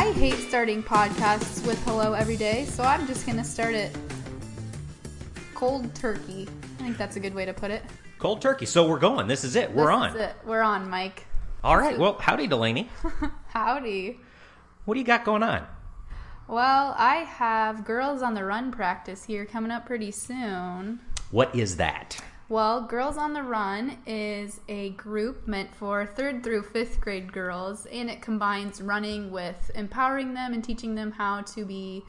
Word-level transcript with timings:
I 0.00 0.12
hate 0.12 0.36
starting 0.48 0.82
podcasts 0.82 1.66
with 1.66 1.78
hello 1.84 2.14
every 2.14 2.38
day, 2.38 2.64
so 2.64 2.82
I'm 2.82 3.06
just 3.06 3.26
going 3.26 3.36
to 3.36 3.44
start 3.44 3.74
it 3.74 3.94
cold 5.54 5.94
turkey. 5.94 6.48
I 6.78 6.82
think 6.84 6.96
that's 6.96 7.16
a 7.16 7.20
good 7.20 7.34
way 7.34 7.44
to 7.44 7.52
put 7.52 7.70
it. 7.70 7.82
Cold 8.18 8.40
turkey. 8.40 8.64
So 8.64 8.88
we're 8.88 8.98
going. 8.98 9.26
This 9.26 9.44
is 9.44 9.56
it. 9.56 9.70
We're 9.70 9.88
This 9.88 9.94
on. 9.94 10.08
is 10.16 10.22
it. 10.22 10.36
We're 10.46 10.62
on, 10.62 10.88
Mike. 10.88 11.26
All 11.62 11.76
right. 11.76 11.98
Well, 11.98 12.14
howdy, 12.18 12.46
Delaney. 12.46 12.88
Howdy. 13.48 14.18
What 14.86 14.94
do 14.94 15.00
you 15.00 15.06
got 15.06 15.22
going 15.26 15.42
on? 15.42 15.66
Well, 16.48 16.94
I 16.96 17.16
have 17.16 17.84
Girls 17.84 18.22
on 18.22 18.32
the 18.32 18.42
Run 18.42 18.72
practice 18.72 19.24
here 19.24 19.44
coming 19.44 19.70
up 19.70 19.84
pretty 19.84 20.12
soon. 20.12 21.00
What 21.30 21.54
is 21.54 21.76
that? 21.76 22.18
Well, 22.50 22.80
Girls 22.80 23.16
on 23.16 23.32
the 23.32 23.44
Run 23.44 23.96
is 24.06 24.58
a 24.68 24.90
group 24.90 25.46
meant 25.46 25.72
for 25.72 26.04
third 26.04 26.42
through 26.42 26.64
fifth 26.64 27.00
grade 27.00 27.32
girls, 27.32 27.86
and 27.86 28.10
it 28.10 28.22
combines 28.22 28.82
running 28.82 29.30
with 29.30 29.70
empowering 29.76 30.34
them 30.34 30.52
and 30.52 30.64
teaching 30.64 30.96
them 30.96 31.12
how 31.12 31.42
to 31.42 31.64
be 31.64 32.02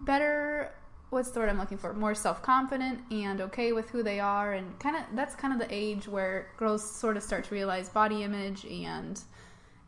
better. 0.00 0.74
What's 1.10 1.30
the 1.30 1.38
word 1.38 1.48
I'm 1.48 1.58
looking 1.58 1.78
for? 1.78 1.94
More 1.94 2.12
self 2.12 2.42
confident 2.42 3.02
and 3.12 3.40
okay 3.42 3.70
with 3.70 3.88
who 3.90 4.02
they 4.02 4.18
are, 4.18 4.52
and 4.52 4.76
kind 4.80 4.96
of 4.96 5.04
that's 5.14 5.36
kind 5.36 5.52
of 5.54 5.60
the 5.60 5.72
age 5.72 6.08
where 6.08 6.48
girls 6.56 6.82
sort 6.90 7.16
of 7.16 7.22
start 7.22 7.44
to 7.44 7.54
realize 7.54 7.88
body 7.88 8.24
image 8.24 8.64
and 8.64 9.20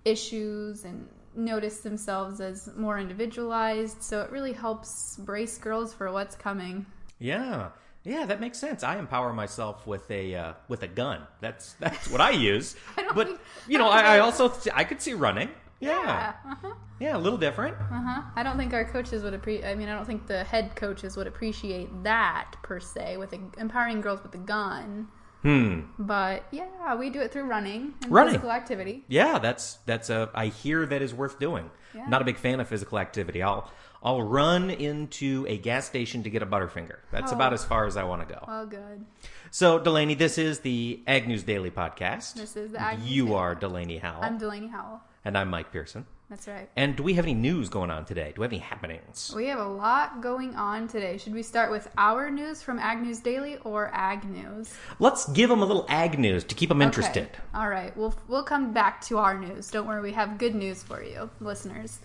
issues 0.05 0.85
and 0.85 1.09
notice 1.35 1.81
themselves 1.81 2.41
as 2.41 2.69
more 2.77 2.97
individualized. 2.97 4.05
So 4.05 4.21
it 4.21 4.31
really 4.31 4.53
helps 4.53 5.17
brace 5.17 5.59
girls 5.59 5.93
for 5.93 6.13
what's 6.13 6.37
coming. 6.37 6.87
Yeah. 7.19 7.71
Yeah, 8.05 8.27
that 8.27 8.41
makes 8.41 8.59
sense. 8.59 8.83
I 8.83 8.99
empower 8.99 9.33
myself 9.33 9.87
with 9.87 10.11
a 10.11 10.35
uh, 10.35 10.53
with 10.69 10.83
a 10.83 10.89
gun. 10.89 11.23
That's 11.41 11.75
that's 11.75 12.11
what 12.11 12.21
I 12.21 12.31
use. 12.31 12.75
I 12.97 13.03
don't 13.03 13.15
but 13.15 13.41
you 13.69 13.79
know, 13.79 13.89
I, 13.89 14.17
I 14.17 14.19
also 14.21 14.53
I 14.75 14.85
could 14.85 15.01
see 15.01 15.15
running. 15.15 15.49
Yeah, 15.81 15.99
Yeah. 16.05 16.33
Uh-huh. 16.53 16.75
yeah, 17.01 17.17
a 17.17 17.19
little 17.19 17.39
different. 17.39 17.77
Uh-huh. 17.77 18.23
I 18.37 18.43
don't 18.45 18.57
think 18.57 18.73
our 18.73 18.85
coaches 18.85 19.23
would 19.25 19.35
appreciate. 19.35 19.69
I 19.69 19.75
mean, 19.75 19.89
I 19.89 19.95
don't 19.97 20.05
think 20.07 20.27
the 20.29 20.45
head 20.45 20.77
coaches 20.77 21.17
would 21.17 21.27
appreciate 21.27 21.89
that 22.05 22.53
per 22.63 22.79
se 22.79 23.17
with 23.17 23.33
a, 23.33 23.41
empowering 23.59 24.01
girls 24.01 24.23
with 24.23 24.35
a 24.35 24.39
gun. 24.39 25.09
Hmm. 25.43 25.81
But 25.99 26.45
yeah, 26.53 26.95
we 26.95 27.11
do 27.11 27.21
it 27.21 27.33
through 27.33 27.45
running 27.47 27.95
and 28.03 28.13
Running. 28.13 28.31
physical 28.35 28.53
activity. 28.53 29.05
Yeah, 29.09 29.41
that's 29.41 29.75
that's 29.87 30.09
a. 30.09 30.31
I 30.35 30.47
hear 30.47 30.87
that 30.87 31.03
is 31.03 31.13
worth 31.13 31.41
doing. 31.41 31.69
Yeah. 31.95 32.07
Not 32.09 32.23
a 32.23 32.25
big 32.25 32.37
fan 32.39 32.61
of 32.61 32.69
physical 32.69 32.99
activity. 33.01 33.43
I'll 33.43 33.69
I'll 34.05 34.23
run 34.23 34.71
into 34.71 35.47
a 35.49 35.57
gas 35.59 35.87
station 35.87 36.23
to 36.25 36.31
get 36.31 36.43
a 36.43 36.47
Butterfinger. 36.47 36.97
That's 37.13 37.33
Oh. 37.33 37.37
about 37.37 37.53
as 37.53 37.65
far 37.65 37.87
as 37.87 37.97
I 37.97 38.03
want 38.05 38.27
to 38.29 38.35
go. 38.35 38.45
Oh, 38.49 38.67
good. 38.67 39.05
So, 39.51 39.79
Delaney, 39.79 40.15
this 40.15 40.39
is 40.39 40.61
the 40.61 41.03
Ag 41.07 41.29
News 41.29 41.43
Daily 41.45 41.71
podcast. 41.71 42.35
This 42.35 42.57
is 42.57 42.73
the 42.73 42.81
Ag 42.81 42.99
News 42.99 43.09
You 43.11 43.25
Daily. 43.27 43.37
are 43.37 43.55
Delaney 43.55 43.99
Howell, 43.99 44.25
I'm 44.25 44.39
Delaney 44.39 44.69
Howell. 44.69 45.01
and 45.25 45.39
I'm 45.39 45.51
Mike 45.51 45.71
Pearson. 45.71 46.07
That's 46.31 46.49
right. 46.49 46.71
And 46.77 46.97
do 46.97 47.03
we 47.03 47.13
have 47.15 47.27
any 47.27 47.35
news 47.35 47.69
going 47.69 47.91
on 47.91 48.07
today? 48.07 48.33
Do 48.35 48.41
we 48.41 48.47
have 48.47 48.53
any 48.53 48.59
happenings? 48.63 49.33
We 49.37 49.49
have 49.49 49.59
a 49.59 49.69
lot 49.69 50.23
going 50.23 50.55
on 50.57 50.89
today. 50.89 51.19
Should 51.19 51.35
we 51.35 51.43
start 51.43 51.71
with 51.71 51.91
our 51.99 52.31
news 52.31 52.63
from 52.63 52.79
Ag 52.79 53.03
News 53.03 53.21
Daily 53.21 53.59
or 53.59 53.91
Ag 53.93 54.25
News? 54.25 54.73
Let's 54.99 55.29
give 55.29 55.51
them 55.51 55.61
a 55.61 55.67
little 55.67 55.85
ag 55.91 56.19
news 56.19 56.43
to 56.45 56.55
keep 56.55 56.71
them 56.71 56.81
interested. 56.81 57.25
Okay. 57.25 57.39
All 57.55 57.69
right. 57.69 57.95
We'll 57.99 58.15
we'll 58.29 58.45
come 58.45 58.73
back 58.73 59.03
to 59.09 59.19
our 59.19 59.39
news. 59.39 59.71
Don't 59.71 59.87
worry. 59.87 60.01
We 60.01 60.13
have 60.13 60.39
good 60.39 60.55
news 60.55 60.83
for 60.83 61.03
you, 61.03 61.29
listeners. 61.41 62.01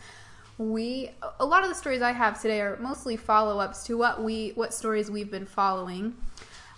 We 0.58 1.11
a 1.39 1.45
lot 1.45 1.63
of 1.63 1.69
the 1.69 1.75
stories 1.75 2.02
I 2.02 2.11
have 2.13 2.41
today 2.41 2.61
are 2.61 2.77
mostly 2.77 3.16
follow-ups 3.16 3.83
to 3.86 3.97
what 3.97 4.23
we 4.23 4.52
what 4.55 4.73
stories 4.73 5.11
we've 5.11 5.30
been 5.30 5.45
following. 5.45 6.16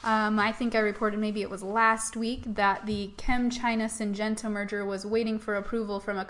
Um, 0.03 0.39
I 0.39 0.53
think 0.53 0.75
I 0.75 0.79
reported 0.79 1.19
maybe 1.19 1.41
it 1.41 1.49
was 1.49 1.61
last 1.61 2.15
week 2.15 2.43
that 2.45 2.85
the 2.85 3.11
Chem 3.17 3.49
China 3.49 3.85
Syngenta 3.85 4.49
merger 4.49 4.85
was 4.85 5.05
waiting 5.05 5.37
for 5.37 5.55
approval 5.55 5.99
from 5.99 6.17
a 6.17 6.27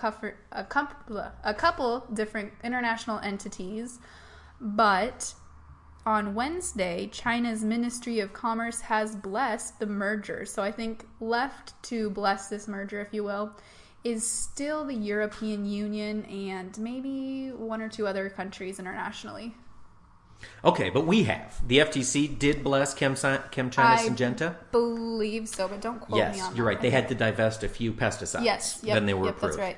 a, 0.52 0.64
couple, 0.64 1.32
a 1.44 1.54
couple 1.54 2.08
different 2.14 2.52
international 2.64 3.20
entities, 3.20 4.00
but 4.60 5.36
on 6.06 6.34
Wednesday, 6.34 7.08
China's 7.12 7.64
Ministry 7.64 8.20
of 8.20 8.34
Commerce 8.34 8.82
has 8.82 9.16
blessed 9.16 9.80
the 9.80 9.86
merger. 9.86 10.46
So 10.46 10.64
I 10.64 10.72
think 10.72 11.06
left 11.20 11.74
to 11.84 12.10
bless 12.10 12.48
this 12.48 12.68
merger, 12.68 13.00
if 13.02 13.14
you 13.14 13.24
will, 13.24 13.52
is 14.04 14.26
still 14.26 14.86
the 14.86 14.96
European 14.96 15.66
Union 15.66 16.24
and 16.26 16.78
maybe 16.78 17.50
one 17.50 17.82
or 17.82 17.90
two 17.90 18.08
other 18.08 18.30
countries 18.30 18.80
internationally. 18.80 19.56
Okay, 20.64 20.90
but 20.90 21.06
we 21.06 21.24
have. 21.24 21.62
The 21.68 21.80
FTC 21.80 22.38
did 22.38 22.64
bless 22.64 22.94
Chem, 22.94 23.14
Sci- 23.14 23.42
Chem 23.52 23.70
Syngenta. 23.70 24.56
Believe 24.72 25.48
so, 25.48 25.68
but 25.68 25.82
don't 25.82 26.00
quote 26.00 26.18
me 26.18 26.26
on 26.26 26.36
Yes, 26.36 26.52
you're 26.56 26.66
right. 26.66 26.80
They 26.80 26.90
had 26.90 27.08
to 27.10 27.16
divest 27.16 27.64
a 27.64 27.70
few 27.70 27.94
pesticides. 27.94 28.44
Yes, 28.44 28.80
yep, 28.84 28.96
then 28.96 29.06
they 29.06 29.14
were 29.14 29.26
yep, 29.26 29.38
approved. 29.38 29.58
that's 29.58 29.78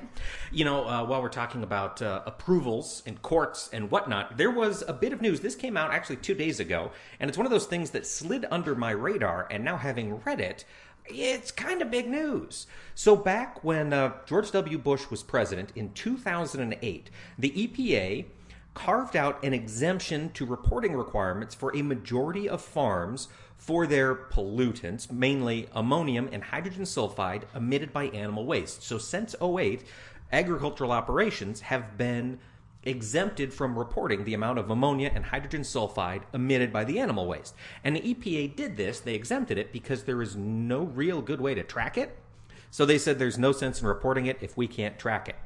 You 0.50 0.64
know, 0.64 0.86
uh, 0.88 1.04
while 1.04 1.22
we're 1.22 1.28
talking 1.28 1.62
about 1.62 2.02
uh, 2.02 2.22
approvals 2.26 3.02
and 3.06 3.20
courts 3.22 3.70
and 3.72 3.90
whatnot, 3.90 4.36
there 4.36 4.50
was 4.50 4.82
a 4.86 4.92
bit 4.92 5.12
of 5.12 5.20
news. 5.20 5.40
This 5.40 5.54
came 5.54 5.76
out 5.76 5.92
actually 5.92 6.16
two 6.16 6.34
days 6.34 6.60
ago, 6.60 6.90
and 7.20 7.28
it's 7.28 7.38
one 7.38 7.46
of 7.46 7.52
those 7.52 7.66
things 7.66 7.90
that 7.90 8.06
slid 8.06 8.46
under 8.50 8.74
my 8.74 8.90
radar. 8.90 9.46
And 9.50 9.64
now, 9.64 9.76
having 9.76 10.20
read 10.24 10.40
it, 10.40 10.64
it's 11.06 11.50
kind 11.50 11.82
of 11.82 11.90
big 11.90 12.08
news. 12.08 12.66
So, 12.94 13.16
back 13.16 13.62
when 13.64 13.92
uh, 13.92 14.12
George 14.26 14.50
W. 14.52 14.78
Bush 14.78 15.10
was 15.10 15.22
president 15.22 15.72
in 15.74 15.92
2008, 15.92 17.10
the 17.38 17.50
EPA 17.50 18.26
carved 18.74 19.16
out 19.16 19.42
an 19.44 19.52
exemption 19.52 20.30
to 20.30 20.46
reporting 20.46 20.94
requirements 20.94 21.54
for 21.54 21.76
a 21.76 21.82
majority 21.82 22.48
of 22.48 22.62
farms 22.62 23.28
for 23.58 23.86
their 23.86 24.14
pollutants, 24.14 25.10
mainly 25.12 25.68
ammonium 25.72 26.28
and 26.32 26.42
hydrogen 26.42 26.84
sulfide 26.84 27.42
emitted 27.54 27.92
by 27.92 28.06
animal 28.06 28.44
waste. 28.44 28.82
So 28.82 28.98
since 28.98 29.36
08, 29.40 29.84
agricultural 30.32 30.90
operations 30.90 31.60
have 31.60 31.96
been 31.96 32.40
exempted 32.84 33.52
from 33.52 33.78
reporting 33.78 34.24
the 34.24 34.34
amount 34.34 34.58
of 34.58 34.70
ammonia 34.70 35.10
and 35.14 35.26
hydrogen 35.26 35.62
sulfide 35.62 36.22
emitted 36.32 36.72
by 36.72 36.84
the 36.84 36.98
animal 36.98 37.26
waste. 37.26 37.54
And 37.84 37.96
the 37.96 38.14
EPA 38.14 38.56
did 38.56 38.76
this, 38.76 39.00
they 39.00 39.14
exempted 39.14 39.58
it 39.58 39.72
because 39.72 40.04
there 40.04 40.22
is 40.22 40.36
no 40.36 40.82
real 40.82 41.22
good 41.22 41.40
way 41.40 41.54
to 41.54 41.62
track 41.62 41.96
it. 41.96 42.18
So 42.70 42.86
they 42.86 42.98
said 42.98 43.18
there's 43.18 43.38
no 43.38 43.52
sense 43.52 43.80
in 43.80 43.86
reporting 43.86 44.26
it 44.26 44.38
if 44.40 44.56
we 44.56 44.66
can't 44.66 44.98
track 44.98 45.28
it. 45.28 45.36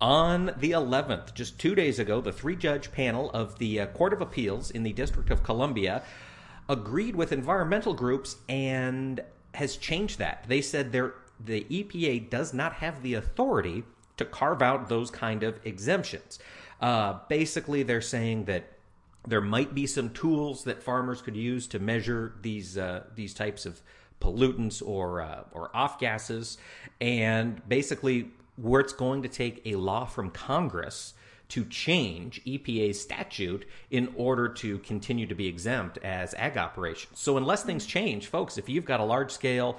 On 0.00 0.46
the 0.58 0.72
11th, 0.72 1.34
just 1.34 1.58
two 1.58 1.74
days 1.74 1.98
ago, 1.98 2.20
the 2.20 2.32
three 2.32 2.56
judge 2.56 2.92
panel 2.92 3.30
of 3.30 3.58
the 3.58 3.80
uh, 3.80 3.86
Court 3.86 4.12
of 4.12 4.20
Appeals 4.20 4.70
in 4.70 4.82
the 4.82 4.92
District 4.92 5.30
of 5.30 5.42
Columbia 5.42 6.02
agreed 6.68 7.14
with 7.14 7.32
environmental 7.32 7.94
groups 7.94 8.36
and 8.48 9.22
has 9.54 9.76
changed 9.76 10.18
that. 10.18 10.44
They 10.48 10.60
said 10.60 10.92
there 10.92 11.14
the 11.42 11.64
EPA 11.64 12.30
does 12.30 12.52
not 12.52 12.74
have 12.74 13.02
the 13.02 13.14
authority 13.14 13.84
to 14.16 14.24
carve 14.24 14.62
out 14.62 14.88
those 14.88 15.10
kind 15.10 15.42
of 15.42 15.58
exemptions. 15.64 16.38
Uh, 16.84 17.18
basically, 17.30 17.82
they're 17.82 18.02
saying 18.02 18.44
that 18.44 18.64
there 19.26 19.40
might 19.40 19.74
be 19.74 19.86
some 19.86 20.10
tools 20.10 20.64
that 20.64 20.82
farmers 20.82 21.22
could 21.22 21.34
use 21.34 21.66
to 21.66 21.78
measure 21.78 22.34
these 22.42 22.76
uh, 22.76 23.04
these 23.14 23.32
types 23.32 23.64
of 23.64 23.80
pollutants 24.20 24.86
or 24.86 25.22
uh, 25.22 25.44
or 25.52 25.74
off 25.74 25.98
gases, 25.98 26.58
and 27.00 27.66
basically 27.66 28.28
where 28.56 28.82
it's 28.82 28.92
going 28.92 29.22
to 29.22 29.30
take 29.30 29.62
a 29.64 29.76
law 29.76 30.04
from 30.04 30.30
Congress 30.30 31.14
to 31.48 31.64
change 31.64 32.44
EPA's 32.44 33.00
statute 33.00 33.64
in 33.90 34.12
order 34.14 34.46
to 34.46 34.76
continue 34.80 35.26
to 35.26 35.34
be 35.34 35.46
exempt 35.46 35.96
as 36.04 36.34
ag 36.34 36.58
operations. 36.58 37.18
So 37.18 37.38
unless 37.38 37.62
things 37.62 37.86
change, 37.86 38.26
folks, 38.26 38.58
if 38.58 38.68
you've 38.68 38.84
got 38.84 39.00
a 39.00 39.04
large 39.04 39.30
scale, 39.30 39.78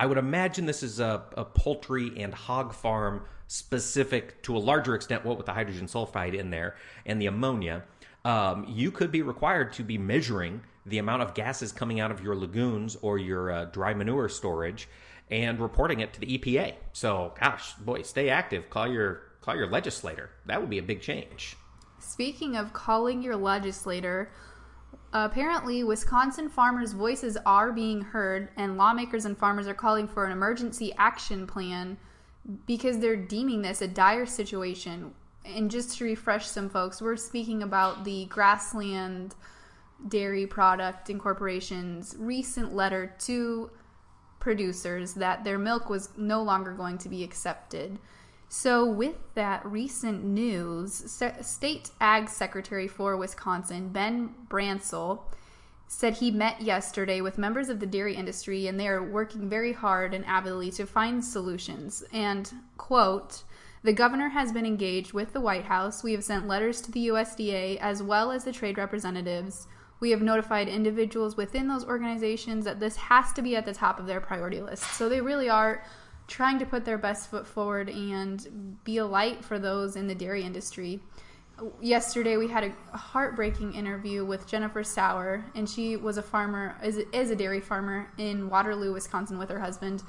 I 0.00 0.06
would 0.06 0.18
imagine 0.18 0.66
this 0.66 0.82
is 0.82 0.98
a, 0.98 1.22
a 1.36 1.44
poultry 1.44 2.12
and 2.16 2.34
hog 2.34 2.74
farm 2.74 3.22
specific 3.50 4.40
to 4.42 4.56
a 4.56 4.60
larger 4.60 4.94
extent, 4.94 5.24
what 5.24 5.36
with 5.36 5.44
the 5.44 5.52
hydrogen 5.52 5.88
sulfide 5.88 6.34
in 6.34 6.50
there 6.50 6.76
and 7.04 7.20
the 7.20 7.26
ammonia 7.26 7.82
um, 8.24 8.64
you 8.68 8.92
could 8.92 9.10
be 9.10 9.22
required 9.22 9.72
to 9.72 9.82
be 9.82 9.98
measuring 9.98 10.60
the 10.86 10.98
amount 10.98 11.22
of 11.22 11.34
gases 11.34 11.72
coming 11.72 11.98
out 11.98 12.12
of 12.12 12.22
your 12.22 12.36
lagoons 12.36 12.96
or 13.02 13.18
your 13.18 13.50
uh, 13.50 13.64
dry 13.66 13.92
manure 13.92 14.28
storage 14.28 14.88
and 15.32 15.58
reporting 15.58 15.98
it 15.98 16.12
to 16.12 16.20
the 16.20 16.38
EPA. 16.38 16.74
So, 16.92 17.34
gosh, 17.40 17.74
boy, 17.74 18.02
stay 18.02 18.28
active. 18.28 18.70
Call 18.70 18.86
your 18.86 19.22
call 19.40 19.56
your 19.56 19.68
legislator. 19.68 20.30
That 20.46 20.60
would 20.60 20.70
be 20.70 20.78
a 20.78 20.82
big 20.82 21.00
change. 21.00 21.56
Speaking 21.98 22.56
of 22.56 22.72
calling 22.72 23.20
your 23.20 23.36
legislator, 23.36 24.30
apparently 25.12 25.82
Wisconsin 25.82 26.48
farmers' 26.48 26.92
voices 26.92 27.36
are 27.46 27.72
being 27.72 28.00
heard, 28.00 28.50
and 28.56 28.76
lawmakers 28.76 29.24
and 29.24 29.36
farmers 29.36 29.66
are 29.66 29.74
calling 29.74 30.06
for 30.06 30.24
an 30.24 30.30
emergency 30.30 30.92
action 30.98 31.48
plan 31.48 31.96
because 32.66 32.98
they're 32.98 33.16
deeming 33.16 33.62
this 33.62 33.82
a 33.82 33.88
dire 33.88 34.26
situation. 34.26 35.12
And 35.44 35.70
just 35.70 35.98
to 35.98 36.04
refresh 36.04 36.46
some 36.46 36.68
folks, 36.68 37.00
we're 37.00 37.16
speaking 37.16 37.62
about 37.62 38.04
the 38.04 38.26
Grassland 38.26 39.34
Dairy 40.08 40.46
Product 40.46 41.10
Incorporation's 41.10 42.16
recent 42.18 42.74
letter 42.74 43.14
to 43.20 43.70
producers 44.38 45.14
that 45.14 45.44
their 45.44 45.58
milk 45.58 45.88
was 45.90 46.10
no 46.16 46.42
longer 46.42 46.72
going 46.72 46.98
to 46.98 47.08
be 47.08 47.22
accepted. 47.22 47.98
So, 48.48 48.84
with 48.84 49.14
that 49.34 49.64
recent 49.64 50.24
news, 50.24 51.22
State 51.42 51.90
Ag 52.00 52.28
Secretary 52.28 52.88
for 52.88 53.16
Wisconsin, 53.16 53.90
Ben 53.90 54.34
Brancel, 54.48 55.20
said 55.92 56.14
he 56.14 56.30
met 56.30 56.60
yesterday 56.60 57.20
with 57.20 57.36
members 57.36 57.68
of 57.68 57.80
the 57.80 57.86
dairy 57.86 58.14
industry 58.14 58.68
and 58.68 58.78
they 58.78 58.86
are 58.86 59.02
working 59.02 59.48
very 59.48 59.72
hard 59.72 60.14
and 60.14 60.24
avidly 60.24 60.70
to 60.70 60.86
find 60.86 61.22
solutions. 61.22 62.04
And, 62.12 62.48
quote, 62.76 63.42
The 63.82 63.92
governor 63.92 64.28
has 64.28 64.52
been 64.52 64.64
engaged 64.64 65.12
with 65.12 65.32
the 65.32 65.40
White 65.40 65.64
House. 65.64 66.04
We 66.04 66.12
have 66.12 66.22
sent 66.22 66.46
letters 66.46 66.80
to 66.82 66.92
the 66.92 67.08
USDA 67.08 67.78
as 67.78 68.04
well 68.04 68.30
as 68.30 68.44
the 68.44 68.52
trade 68.52 68.78
representatives. 68.78 69.66
We 69.98 70.12
have 70.12 70.22
notified 70.22 70.68
individuals 70.68 71.36
within 71.36 71.66
those 71.66 71.84
organizations 71.84 72.64
that 72.66 72.78
this 72.78 72.94
has 72.94 73.32
to 73.32 73.42
be 73.42 73.56
at 73.56 73.66
the 73.66 73.74
top 73.74 73.98
of 73.98 74.06
their 74.06 74.20
priority 74.20 74.60
list. 74.60 74.84
So 74.92 75.08
they 75.08 75.20
really 75.20 75.48
are 75.48 75.82
trying 76.28 76.60
to 76.60 76.66
put 76.66 76.84
their 76.84 76.98
best 76.98 77.28
foot 77.28 77.48
forward 77.48 77.90
and 77.90 78.78
be 78.84 78.98
a 78.98 79.04
light 79.04 79.44
for 79.44 79.58
those 79.58 79.96
in 79.96 80.06
the 80.06 80.14
dairy 80.14 80.44
industry. 80.44 81.00
Yesterday, 81.80 82.36
we 82.36 82.48
had 82.48 82.64
a 82.64 82.96
heartbreaking 82.96 83.74
interview 83.74 84.24
with 84.24 84.46
Jennifer 84.46 84.82
Sauer, 84.82 85.44
and 85.54 85.68
she 85.68 85.96
was 85.96 86.16
a 86.16 86.22
farmer, 86.22 86.76
is, 86.82 86.98
is 87.12 87.30
a 87.30 87.36
dairy 87.36 87.60
farmer 87.60 88.10
in 88.18 88.48
Waterloo, 88.48 88.92
Wisconsin, 88.92 89.38
with 89.38 89.50
her 89.50 89.58
husband. 89.58 90.02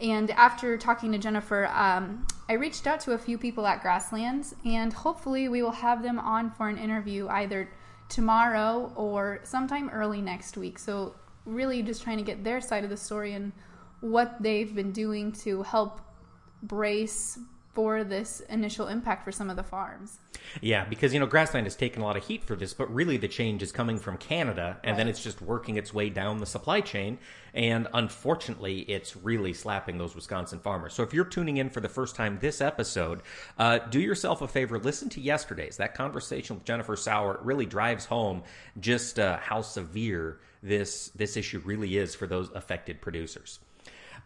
And 0.00 0.30
after 0.30 0.76
talking 0.78 1.12
to 1.12 1.18
Jennifer, 1.18 1.66
um, 1.68 2.26
I 2.48 2.54
reached 2.54 2.86
out 2.86 3.00
to 3.00 3.12
a 3.12 3.18
few 3.18 3.38
people 3.38 3.66
at 3.66 3.82
Grasslands, 3.82 4.54
and 4.64 4.92
hopefully, 4.92 5.48
we 5.48 5.62
will 5.62 5.70
have 5.70 6.02
them 6.02 6.18
on 6.18 6.50
for 6.50 6.68
an 6.68 6.78
interview 6.78 7.28
either 7.28 7.68
tomorrow 8.08 8.92
or 8.96 9.40
sometime 9.44 9.88
early 9.90 10.20
next 10.20 10.56
week. 10.56 10.78
So, 10.78 11.14
really, 11.44 11.82
just 11.82 12.02
trying 12.02 12.18
to 12.18 12.24
get 12.24 12.44
their 12.44 12.60
side 12.60 12.84
of 12.84 12.90
the 12.90 12.96
story 12.96 13.34
and 13.34 13.52
what 14.00 14.42
they've 14.42 14.74
been 14.74 14.92
doing 14.92 15.32
to 15.32 15.62
help 15.62 16.00
brace 16.62 17.38
for 17.80 18.04
this 18.04 18.40
initial 18.50 18.88
impact 18.88 19.24
for 19.24 19.32
some 19.32 19.48
of 19.48 19.56
the 19.56 19.62
farms. 19.62 20.18
Yeah, 20.60 20.84
because 20.84 21.14
you 21.14 21.18
know 21.18 21.24
Grassland 21.24 21.64
has 21.64 21.76
taken 21.76 22.02
a 22.02 22.04
lot 22.04 22.14
of 22.14 22.22
heat 22.22 22.44
for 22.44 22.54
this, 22.54 22.74
but 22.74 22.92
really 22.92 23.16
the 23.16 23.26
change 23.26 23.62
is 23.62 23.72
coming 23.72 23.98
from 23.98 24.18
Canada, 24.18 24.76
and 24.84 24.90
right. 24.90 24.96
then 24.98 25.08
it's 25.08 25.22
just 25.22 25.40
working 25.40 25.78
its 25.78 25.94
way 25.94 26.10
down 26.10 26.36
the 26.36 26.44
supply 26.44 26.82
chain. 26.82 27.16
And 27.54 27.88
unfortunately, 27.94 28.80
it's 28.80 29.16
really 29.16 29.54
slapping 29.54 29.96
those 29.96 30.14
Wisconsin 30.14 30.58
farmers. 30.58 30.92
So 30.92 31.02
if 31.02 31.14
you're 31.14 31.24
tuning 31.24 31.56
in 31.56 31.70
for 31.70 31.80
the 31.80 31.88
first 31.88 32.16
time 32.16 32.36
this 32.38 32.60
episode, 32.60 33.22
uh, 33.56 33.78
do 33.78 33.98
yourself 33.98 34.42
a 34.42 34.48
favor, 34.48 34.78
listen 34.78 35.08
to 35.10 35.20
yesterday's. 35.22 35.78
That 35.78 35.94
conversation 35.94 36.56
with 36.56 36.66
Jennifer 36.66 36.96
Sauer 36.96 37.36
It 37.36 37.40
really 37.40 37.66
drives 37.66 38.04
home 38.04 38.42
just 38.78 39.18
uh, 39.18 39.38
how 39.38 39.62
severe 39.62 40.38
this 40.62 41.08
this 41.14 41.38
issue 41.38 41.62
really 41.64 41.96
is 41.96 42.14
for 42.14 42.26
those 42.26 42.50
affected 42.54 43.00
producers. 43.00 43.58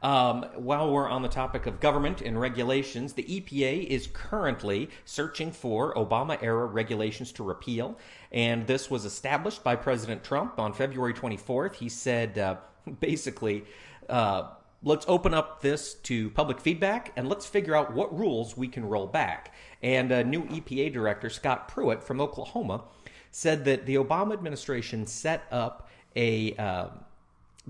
Um, 0.05 0.45
while 0.57 0.93
we're 0.93 1.09
on 1.09 1.23
the 1.23 1.31
topic 1.31 1.65
of 1.65 1.81
government 1.81 2.21
and 2.21 2.39
regulations, 2.39 3.15
the 3.15 3.23
EPA 3.23 3.87
is 3.87 4.07
currently 4.13 4.91
searching 5.07 5.51
for 5.51 5.95
Obama 5.95 6.39
era 6.43 6.67
regulations 6.67 7.33
to 7.33 7.43
repeal. 7.43 7.99
And 8.31 8.67
this 8.67 8.91
was 8.91 9.07
established 9.07 9.65
by 9.65 9.77
President 9.77 10.23
Trump 10.23 10.61
on 10.61 10.75
February 10.75 11.15
24th. 11.15 11.77
He 11.77 11.89
said 11.89 12.39
uh, 12.39 12.57
basically, 13.01 13.65
uh, 14.11 14.51
let's 14.83 15.07
open 15.09 15.33
up 15.33 15.63
this 15.63 15.95
to 15.95 16.29
public 16.31 16.61
feedback 16.61 17.15
and 17.17 17.27
let's 17.27 17.47
figure 17.47 17.75
out 17.75 17.95
what 17.95 18.15
rules 18.15 18.59
we 18.59 18.69
can 18.69 18.85
roll 18.85 19.07
back. 19.07 19.55
And 19.83 20.13
uh, 20.13 20.23
new 20.23 20.43
EPA 20.43 20.93
Director 20.93 21.31
Scott 21.31 21.67
Pruitt 21.67 22.03
from 22.03 22.21
Oklahoma 22.21 22.85
said 23.31 23.65
that 23.65 23.87
the 23.87 23.95
Obama 23.95 24.35
administration 24.35 25.07
set 25.07 25.45
up 25.51 25.89
a 26.15 26.55
uh, 26.57 26.89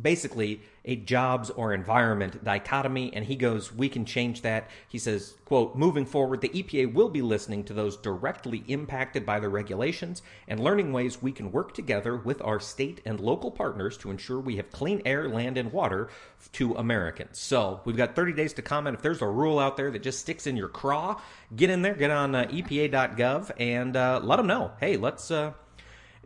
basically 0.00 0.60
a 0.84 0.96
jobs 0.96 1.50
or 1.50 1.72
environment 1.72 2.42
dichotomy 2.44 3.12
and 3.14 3.24
he 3.24 3.36
goes 3.36 3.72
we 3.72 3.88
can 3.88 4.04
change 4.04 4.42
that. 4.42 4.68
He 4.88 4.98
says 4.98 5.34
quote 5.44 5.76
moving 5.76 6.04
forward 6.04 6.40
the 6.40 6.48
epa 6.48 6.92
will 6.92 7.08
be 7.08 7.22
listening 7.22 7.64
to 7.64 7.72
those 7.72 7.96
directly 7.96 8.64
impacted 8.68 9.24
by 9.24 9.38
the 9.38 9.48
regulations 9.48 10.22
and 10.48 10.60
learning 10.60 10.92
ways 10.92 11.22
we 11.22 11.32
can 11.32 11.52
work 11.52 11.74
together 11.74 12.16
with 12.16 12.42
our 12.42 12.58
state 12.58 13.00
and 13.04 13.20
local 13.20 13.50
partners 13.50 13.96
to 13.98 14.10
ensure 14.10 14.40
we 14.40 14.56
have 14.56 14.70
clean 14.72 15.00
air 15.04 15.28
land 15.28 15.56
and 15.56 15.72
water 15.72 16.08
to 16.52 16.74
americans. 16.74 17.38
So 17.38 17.80
we've 17.84 17.96
got 17.96 18.16
30 18.16 18.32
days 18.32 18.52
to 18.54 18.62
comment. 18.62 18.96
If 18.96 19.02
there's 19.02 19.22
a 19.22 19.28
rule 19.28 19.58
out 19.58 19.76
there 19.76 19.90
that 19.90 20.02
just 20.02 20.20
sticks 20.20 20.46
in 20.46 20.56
your 20.56 20.68
craw 20.68 21.20
get 21.54 21.70
in 21.70 21.82
there 21.82 21.94
get 21.94 22.10
on 22.10 22.34
uh, 22.34 22.44
epa.gov 22.44 23.52
and 23.58 23.96
uh, 23.96 24.20
let 24.22 24.36
them 24.36 24.46
know. 24.48 24.72
Hey 24.80 24.96
let's 24.96 25.30
uh, 25.30 25.52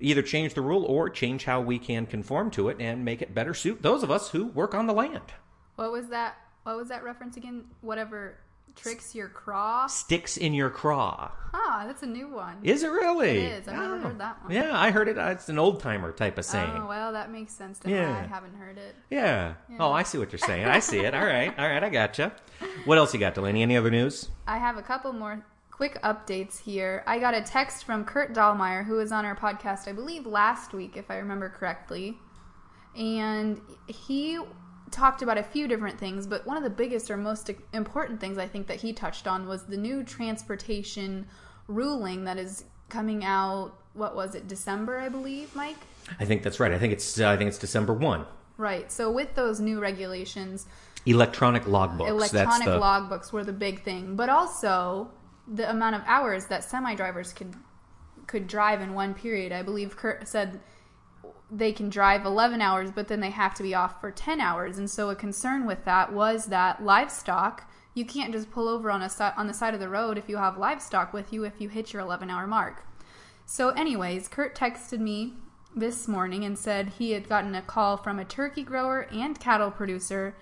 either 0.00 0.22
change 0.22 0.54
the 0.54 0.60
rule 0.60 0.84
or 0.84 1.08
change 1.10 1.44
how 1.44 1.60
we 1.60 1.78
can 1.78 2.06
conform 2.06 2.50
to 2.52 2.68
it 2.68 2.76
and 2.80 3.04
make 3.04 3.22
it 3.22 3.34
better 3.34 3.54
suit 3.54 3.82
those 3.82 4.02
of 4.02 4.10
us 4.10 4.30
who 4.30 4.46
work 4.46 4.74
on 4.74 4.86
the 4.86 4.92
land. 4.92 5.32
What 5.76 5.92
was 5.92 6.08
that? 6.08 6.36
What 6.64 6.76
was 6.76 6.88
that 6.88 7.04
reference 7.04 7.36
again? 7.36 7.64
Whatever 7.80 8.38
tricks 8.78 9.14
your 9.14 9.28
craw. 9.28 9.86
Sticks 9.86 10.36
in 10.36 10.54
your 10.54 10.70
craw. 10.70 11.30
Ah, 11.52 11.84
that's 11.86 12.02
a 12.02 12.06
new 12.06 12.28
one. 12.28 12.58
Is 12.62 12.82
it 12.82 12.88
really? 12.90 13.38
It 13.38 13.52
is. 13.60 13.68
I've 13.68 13.78
oh. 13.78 13.82
never 13.82 13.98
heard 13.98 14.18
that 14.18 14.42
one. 14.42 14.52
Yeah, 14.52 14.78
I 14.78 14.90
heard 14.90 15.08
it. 15.08 15.16
It's 15.16 15.48
an 15.48 15.58
old 15.58 15.80
timer 15.80 16.12
type 16.12 16.38
of 16.38 16.44
saying. 16.44 16.70
Oh 16.74 16.86
well, 16.86 17.12
that 17.12 17.30
makes 17.30 17.52
sense 17.52 17.78
to 17.80 17.90
yeah. 17.90 18.06
me. 18.06 18.18
I 18.18 18.26
haven't 18.26 18.54
heard 18.54 18.78
it. 18.78 18.94
Yeah. 19.10 19.54
yeah. 19.68 19.76
Oh, 19.80 19.92
I 19.92 20.02
see 20.02 20.18
what 20.18 20.32
you're 20.32 20.38
saying. 20.38 20.66
I 20.66 20.78
see 20.78 21.00
it. 21.00 21.14
All 21.14 21.24
right. 21.24 21.52
All 21.58 21.68
right. 21.68 21.82
I 21.82 21.88
gotcha. 21.88 22.32
What 22.84 22.98
else 22.98 23.12
you 23.14 23.20
got, 23.20 23.34
Delaney? 23.34 23.62
Any 23.62 23.76
other 23.76 23.90
news? 23.90 24.28
I 24.46 24.58
have 24.58 24.76
a 24.76 24.82
couple 24.82 25.12
more 25.12 25.44
quick 25.78 26.02
updates 26.02 26.58
here. 26.58 27.04
I 27.06 27.20
got 27.20 27.34
a 27.34 27.40
text 27.40 27.84
from 27.84 28.04
Kurt 28.04 28.34
Dahlmeyer, 28.34 28.84
who 28.84 28.94
was 28.94 29.12
on 29.12 29.24
our 29.24 29.36
podcast, 29.36 29.86
I 29.86 29.92
believe, 29.92 30.26
last 30.26 30.72
week, 30.72 30.96
if 30.96 31.08
I 31.08 31.18
remember 31.18 31.48
correctly. 31.48 32.18
And 32.96 33.60
he 33.86 34.40
talked 34.90 35.22
about 35.22 35.38
a 35.38 35.42
few 35.44 35.68
different 35.68 35.96
things, 35.96 36.26
but 36.26 36.44
one 36.44 36.56
of 36.56 36.64
the 36.64 36.70
biggest 36.70 37.12
or 37.12 37.16
most 37.16 37.48
important 37.72 38.20
things 38.20 38.38
I 38.38 38.48
think 38.48 38.66
that 38.66 38.80
he 38.80 38.92
touched 38.92 39.28
on 39.28 39.46
was 39.46 39.66
the 39.66 39.76
new 39.76 40.02
transportation 40.02 41.28
ruling 41.68 42.24
that 42.24 42.38
is 42.38 42.64
coming 42.88 43.24
out. 43.24 43.72
What 43.92 44.16
was 44.16 44.34
it, 44.34 44.48
December, 44.48 44.98
I 44.98 45.08
believe, 45.08 45.54
Mike? 45.54 45.76
I 46.18 46.24
think 46.24 46.42
that's 46.42 46.58
right. 46.58 46.72
I 46.72 46.78
think 46.80 46.92
it's 46.92 47.20
uh, 47.20 47.28
I 47.28 47.36
think 47.36 47.46
it's 47.46 47.58
December 47.58 47.92
one. 47.92 48.26
Right. 48.56 48.90
So 48.90 49.12
with 49.12 49.36
those 49.36 49.60
new 49.60 49.78
regulations, 49.78 50.66
electronic 51.06 51.66
logbooks. 51.66 52.08
Electronic 52.08 52.66
logbooks 52.66 53.30
were 53.30 53.44
the 53.44 53.52
big 53.52 53.84
thing, 53.84 54.16
but 54.16 54.28
also 54.28 55.12
the 55.52 55.68
amount 55.68 55.96
of 55.96 56.02
hours 56.06 56.46
that 56.46 56.64
semi 56.64 56.94
drivers 56.94 57.32
could 57.32 57.54
could 58.26 58.46
drive 58.46 58.80
in 58.80 58.94
one 58.94 59.14
period. 59.14 59.52
I 59.52 59.62
believe 59.62 59.96
Kurt 59.96 60.28
said 60.28 60.60
they 61.50 61.72
can 61.72 61.88
drive 61.88 62.26
11 62.26 62.60
hours, 62.60 62.90
but 62.90 63.08
then 63.08 63.20
they 63.20 63.30
have 63.30 63.54
to 63.54 63.62
be 63.62 63.74
off 63.74 64.00
for 64.00 64.10
10 64.10 64.38
hours. 64.38 64.76
And 64.76 64.90
so 64.90 65.08
a 65.08 65.16
concern 65.16 65.66
with 65.66 65.84
that 65.86 66.12
was 66.12 66.46
that 66.46 66.84
livestock, 66.84 67.70
you 67.94 68.04
can't 68.04 68.34
just 68.34 68.50
pull 68.50 68.68
over 68.68 68.90
on 68.90 69.02
a 69.02 69.34
on 69.36 69.46
the 69.46 69.54
side 69.54 69.72
of 69.72 69.80
the 69.80 69.88
road 69.88 70.18
if 70.18 70.28
you 70.28 70.36
have 70.36 70.58
livestock 70.58 71.12
with 71.12 71.32
you 71.32 71.44
if 71.44 71.54
you 71.58 71.68
hit 71.68 71.92
your 71.92 72.02
11 72.02 72.30
hour 72.30 72.46
mark. 72.46 72.84
So, 73.46 73.70
anyways, 73.70 74.28
Kurt 74.28 74.54
texted 74.54 75.00
me 75.00 75.32
this 75.74 76.06
morning 76.06 76.44
and 76.44 76.58
said 76.58 76.90
he 76.98 77.12
had 77.12 77.28
gotten 77.28 77.54
a 77.54 77.62
call 77.62 77.96
from 77.96 78.18
a 78.18 78.24
turkey 78.24 78.62
grower 78.62 79.08
and 79.10 79.40
cattle 79.40 79.70
producer 79.70 80.36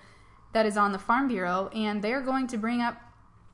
that 0.51 0.65
is 0.65 0.77
on 0.77 0.91
the 0.91 0.99
Farm 0.99 1.27
Bureau, 1.27 1.69
and 1.73 2.01
they're 2.01 2.21
going 2.21 2.47
to 2.47 2.57
bring 2.57 2.81
up 2.81 2.97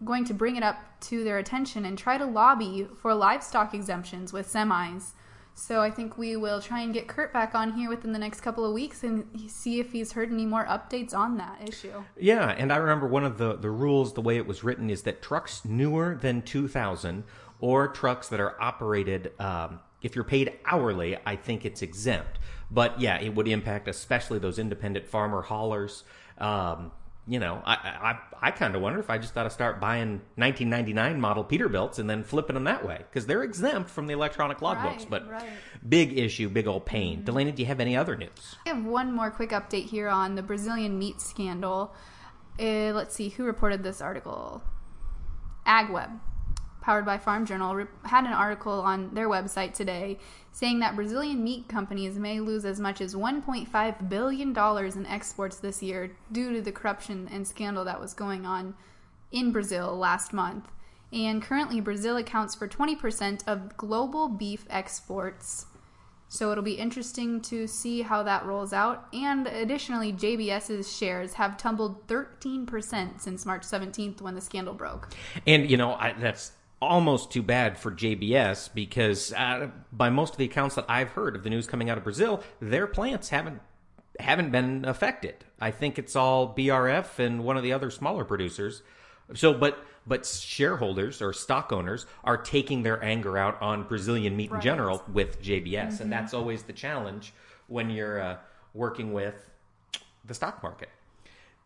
going 0.04 0.26
to 0.26 0.34
bring 0.34 0.56
it 0.56 0.64
up 0.64 0.78
to 1.02 1.24
their 1.24 1.38
attention 1.38 1.86
and 1.86 1.98
try 1.98 2.18
to 2.18 2.26
lobby 2.26 2.88
for 2.96 3.14
livestock 3.14 3.74
exemptions 3.74 4.34
with 4.34 4.52
semis. 4.52 5.12
So 5.56 5.82
I 5.82 5.92
think 5.92 6.18
we 6.18 6.36
will 6.36 6.62
try 6.62 6.82
and 6.82 6.94
get 6.94 7.08
Kurt 7.08 7.32
back 7.32 7.54
on 7.54 7.74
here 7.74 7.88
within 7.88 8.12
the 8.12 8.20
next 8.20 8.42
couple 8.42 8.66
of 8.66 8.74
weeks 8.74 9.04
and 9.04 9.28
see 9.48 9.80
if 9.80 9.92
he's 9.92 10.14
heard 10.14 10.32
any 10.32 10.46
more 10.46 10.66
updates 10.66 11.14
on 11.14 11.38
that 11.38 11.68
issue. 11.68 12.04
Yeah, 12.18 12.50
and 12.50 12.74
I 12.74 12.78
remember 12.78 13.08
one 13.08 13.24
of 13.24 13.38
the, 13.38 13.56
the 13.56 13.70
rules, 13.70 14.14
the 14.14 14.22
way 14.22 14.38
it 14.38 14.48
was 14.48 14.64
written, 14.64 14.90
is 14.90 15.04
that 15.04 15.22
trucks 15.22 15.64
newer 15.64 16.18
than 16.20 16.42
2000 16.42 17.24
or 17.60 17.88
trucks 17.88 18.30
that 18.30 18.40
are 18.40 18.60
operated, 18.62 19.32
um, 19.40 19.80
if 20.02 20.16
you're 20.16 20.26
paid 20.26 20.58
hourly, 20.66 21.18
I 21.26 21.36
think 21.36 21.66
it's 21.66 21.82
exempt. 21.82 22.40
But 22.72 23.00
yeah, 23.00 23.22
it 23.22 23.36
would 23.36 23.48
impact 23.48 23.88
especially 23.88 24.40
those 24.40 24.58
independent 24.58 25.08
farmer 25.08 25.44
haulers. 25.44 26.04
Um, 26.40 26.92
you 27.28 27.40
know, 27.40 27.62
I 27.66 27.74
I, 27.74 28.20
I 28.42 28.52
kind 28.52 28.76
of 28.76 28.82
wonder 28.82 29.00
if 29.00 29.10
I 29.10 29.18
just 29.18 29.38
ought 29.38 29.44
to 29.44 29.50
start 29.50 29.80
buying 29.80 30.22
1999 30.36 31.20
model 31.20 31.44
Peterbilts 31.44 32.00
and 32.00 32.10
then 32.10 32.24
flipping 32.24 32.56
them 32.56 32.66
that 32.66 32.86
way 32.86 32.98
because 33.10 33.26
they're 33.26 33.44
exempt 33.44 33.90
from 33.90 34.08
the 34.08 34.14
electronic 34.14 34.60
logbooks. 34.60 34.84
Right, 34.84 35.08
but 35.10 35.30
right. 35.30 35.50
big 35.88 36.18
issue, 36.18 36.50
big 36.50 36.68
old 36.68 36.86
pain. 36.86 37.18
Mm-hmm. 37.18 37.26
Delaney, 37.26 37.52
do 37.54 37.62
you 37.62 37.68
have 37.68 37.80
any 37.80 37.96
other 37.96 38.16
news? 38.16 38.56
I 38.66 38.70
have 38.70 38.86
one 38.86 39.12
more 39.14 39.32
quick 39.32 39.52
update 39.52 39.86
here 39.86 40.10
on 40.10 40.36
the 40.36 40.44
Brazilian 40.44 41.00
meat 41.00 41.22
scandal. 41.22 41.94
Uh, 42.60 42.92
let's 42.94 43.16
see 43.16 43.30
who 43.30 43.46
reported 43.46 43.84
this 43.84 44.02
article. 44.02 44.62
AgWeb 45.66 46.20
powered 46.84 47.06
by 47.06 47.18
Farm 47.18 47.46
Journal, 47.46 47.88
had 48.04 48.26
an 48.26 48.34
article 48.34 48.82
on 48.82 49.14
their 49.14 49.30
website 49.30 49.74
today 49.74 50.20
saying 50.52 50.80
that 50.80 50.98
Brazilian 50.98 51.42
meat 51.42 51.70
companies 51.70 52.20
may 52.20 52.42
lose 52.42 52.66
as 52.66 52.78
much 52.80 53.00
as 53.00 53.16
$1.5 53.16 54.10
billion 54.10 54.50
in 54.98 55.06
exports 55.06 55.58
this 55.58 55.82
year 55.82 56.12
due 56.32 56.54
to 56.54 56.62
the 56.62 56.74
corruption 56.74 57.30
and 57.32 57.48
scandal 57.48 57.86
that 57.86 58.02
was 58.02 58.14
going 58.14 58.46
on 58.46 58.76
in 59.32 59.54
Brazil 59.54 59.98
last 59.98 60.34
month. 60.34 60.66
And 61.14 61.42
currently, 61.42 61.80
Brazil 61.80 62.18
accounts 62.18 62.54
for 62.54 62.68
20% 62.68 63.48
of 63.48 63.78
global 63.78 64.28
beef 64.28 64.66
exports. 64.70 65.68
So 66.28 66.52
it'll 66.52 66.64
be 66.64 66.74
interesting 66.74 67.40
to 67.42 67.66
see 67.66 68.02
how 68.02 68.24
that 68.24 68.46
rolls 68.46 68.74
out. 68.74 69.08
And 69.14 69.48
additionally, 69.48 70.12
JBS's 70.12 70.92
shares 70.92 71.34
have 71.34 71.56
tumbled 71.58 72.08
13% 72.08 73.22
since 73.22 73.46
March 73.46 73.62
17th 73.62 74.20
when 74.20 74.36
the 74.36 74.42
scandal 74.42 74.74
broke. 74.74 75.10
And, 75.48 75.70
you 75.70 75.78
know, 75.78 75.94
I, 75.94 76.14
that's 76.14 76.52
almost 76.84 77.32
too 77.32 77.42
bad 77.44 77.78
for 77.78 77.92
JBS 77.92 78.74
because 78.74 79.34
uh, 79.34 79.70
by 79.92 80.10
most 80.10 80.34
of 80.34 80.38
the 80.38 80.46
accounts 80.46 80.76
that 80.76 80.86
I've 80.88 81.10
heard 81.10 81.36
of 81.36 81.44
the 81.44 81.50
news 81.50 81.68
coming 81.68 81.90
out 81.90 81.98
of 81.98 82.04
Brazil, 82.04 82.44
their 82.60 82.88
plants 82.88 83.30
haven't 83.30 83.62
haven't 84.20 84.52
been 84.52 84.86
affected. 84.86 85.44
I 85.60 85.72
think 85.72 85.98
it's 85.98 86.16
all 86.16 86.54
BRF 86.54 87.18
and 87.18 87.44
one 87.44 87.58
of 87.58 87.64
the 87.64 87.74
other 87.74 87.90
smaller 87.90 88.24
producers 88.26 88.84
So, 89.34 89.54
but 89.54 89.84
but 90.06 90.26
shareholders 90.26 91.22
or 91.22 91.32
stock 91.32 91.72
owners 91.72 92.06
are 92.24 92.38
taking 92.38 92.84
their 92.84 93.02
anger 93.04 93.38
out 93.38 93.62
on 93.62 93.84
Brazilian 93.84 94.36
meat 94.36 94.52
in 94.52 94.60
general 94.62 95.02
with 95.12 95.42
JBS, 95.42 96.02
and 96.02 96.12
that's 96.12 96.34
always 96.34 96.64
the 96.64 96.74
challenge 96.74 97.34
when 97.68 97.90
you're 97.90 98.22
uh, 98.22 98.38
working 98.74 99.14
with 99.14 99.34
the 100.26 100.34
stock 100.34 100.62
market. 100.62 100.90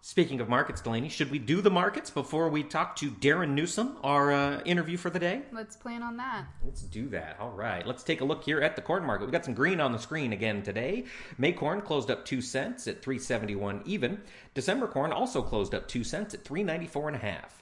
Speaking 0.02 0.40
of 0.40 0.48
markets, 0.48 0.80
Delaney, 0.80 1.10
should 1.10 1.32
we 1.32 1.40
do 1.40 1.60
the 1.60 1.72
markets 1.72 2.10
before 2.10 2.50
we 2.50 2.64
talk 2.64 2.96
to 2.98 3.10
Darin 3.10 3.56
Newsom, 3.56 3.98
our 4.04 4.32
uh, 4.32 4.62
interview 4.62 4.96
for 4.96 5.10
the 5.10 5.20
day? 5.20 5.42
Let's 5.52 5.76
plan 5.76 6.02
on 6.02 6.16
that. 6.18 6.46
Let's 6.64 6.84
do 6.84 7.10
that. 7.10 7.38
All 7.40 7.52
right. 7.52 7.86
Let's 7.86 8.04
take 8.04 8.22
a 8.22 8.26
look 8.26 8.44
here 8.44 8.62
at 8.62 8.76
the 8.76 8.82
corn 8.82 9.04
market. 9.04 9.26
We've 9.26 9.34
got 9.34 9.44
some 9.44 9.54
green 9.54 9.82
on 9.82 9.92
the 9.92 10.00
screen 10.00 10.34
again 10.34 10.62
today. 10.62 11.06
May 11.38 11.52
corn 11.52 11.82
closed 11.82 12.10
up 12.10 12.26
2 12.26 12.42
cents 12.42 12.88
at 12.88 13.02
371 13.02 13.82
even. 13.86 14.22
December 14.54 14.88
corn 14.88 15.12
also 15.12 15.42
closed 15.42 15.74
up 15.76 15.88
2 15.88 16.04
cents 16.04 16.34
at 16.34 16.46
394 16.46 17.08
and 17.10 17.18
a 17.18 17.20
half. 17.20 17.62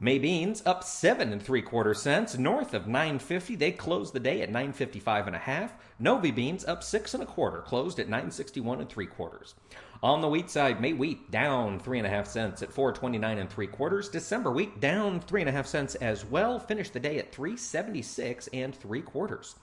May 0.00 0.20
beans 0.20 0.62
up 0.64 0.84
seven 0.84 1.32
and 1.32 1.42
three 1.42 1.60
quarter 1.60 1.92
cents, 1.92 2.38
north 2.38 2.72
of 2.72 2.86
950. 2.86 3.56
They 3.56 3.72
closed 3.72 4.14
the 4.14 4.20
day 4.20 4.42
at 4.42 4.48
955 4.48 5.26
and 5.26 5.34
a 5.34 5.40
half. 5.40 5.74
Novi 5.98 6.30
beans 6.30 6.64
up 6.64 6.84
six 6.84 7.14
and 7.14 7.22
a 7.22 7.26
quarter, 7.26 7.62
closed 7.62 7.98
at 7.98 8.08
961 8.08 8.80
and 8.80 8.88
three 8.88 9.06
quarters. 9.06 9.56
On 10.00 10.20
the 10.20 10.28
wheat 10.28 10.48
side, 10.48 10.80
May 10.80 10.92
wheat 10.92 11.28
down 11.32 11.80
three 11.80 11.98
and 11.98 12.06
a 12.06 12.10
half 12.10 12.28
cents 12.28 12.62
at 12.62 12.72
429 12.72 13.38
and 13.38 13.50
three 13.50 13.66
quarters. 13.66 14.08
December 14.08 14.52
wheat 14.52 14.78
down 14.78 15.18
three 15.18 15.40
and 15.40 15.48
a 15.48 15.52
half 15.52 15.66
cents 15.66 15.96
as 15.96 16.24
well. 16.24 16.60
Finished 16.60 16.92
the 16.92 17.00
day 17.00 17.18
at 17.18 17.32
376 17.32 18.48
and 18.52 18.76
three 18.76 19.02
quarters. 19.02 19.56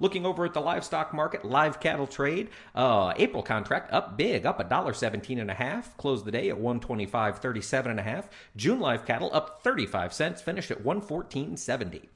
Looking 0.00 0.26
over 0.26 0.44
at 0.44 0.52
the 0.52 0.60
livestock 0.60 1.14
market, 1.14 1.44
live 1.44 1.78
cattle 1.78 2.08
trade, 2.08 2.50
uh, 2.74 3.12
April 3.16 3.42
contract 3.42 3.92
up 3.92 4.16
big, 4.16 4.46
up 4.46 4.58
a 4.58 4.64
dollar 4.64 4.94
seventeen 4.94 5.38
and 5.38 5.50
a 5.50 5.54
half. 5.54 5.96
Closed 5.96 6.24
the 6.24 6.30
day 6.30 6.48
at 6.48 6.58
one 6.58 6.78
twenty 6.78 7.06
five 7.06 7.38
thirty 7.38 7.60
seven 7.60 7.90
and 7.90 7.98
a 8.00 8.04
half. 8.04 8.28
June 8.56 8.78
live 8.78 9.04
cattle 9.04 9.30
up 9.32 9.60
thirty 9.62 9.86
five 9.86 10.12
cents, 10.12 10.40
finished 10.40 10.70
at 10.70 10.84
one 10.84 11.00
fourteen 11.00 11.56
seventy. 11.56 12.08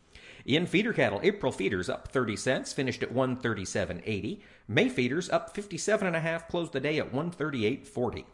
In 0.45 0.67
feeder 0.67 0.93
cattle, 0.93 1.21
April 1.23 1.53
feeders 1.53 1.89
up 1.89 2.09
30 2.09 2.37
cents, 2.37 2.73
finished 2.73 3.03
at 3.03 3.15
137.80. 3.15 4.41
May 4.69 4.89
feeders 4.89 5.31
up 5.31 5.55
57 5.55 6.07
and 6.07 6.17
a 6.17 6.21
closed 6.49 6.73
the 6.73 6.81
day 6.81 6.99
at 6.99 7.13
138.40. 7.13 8.25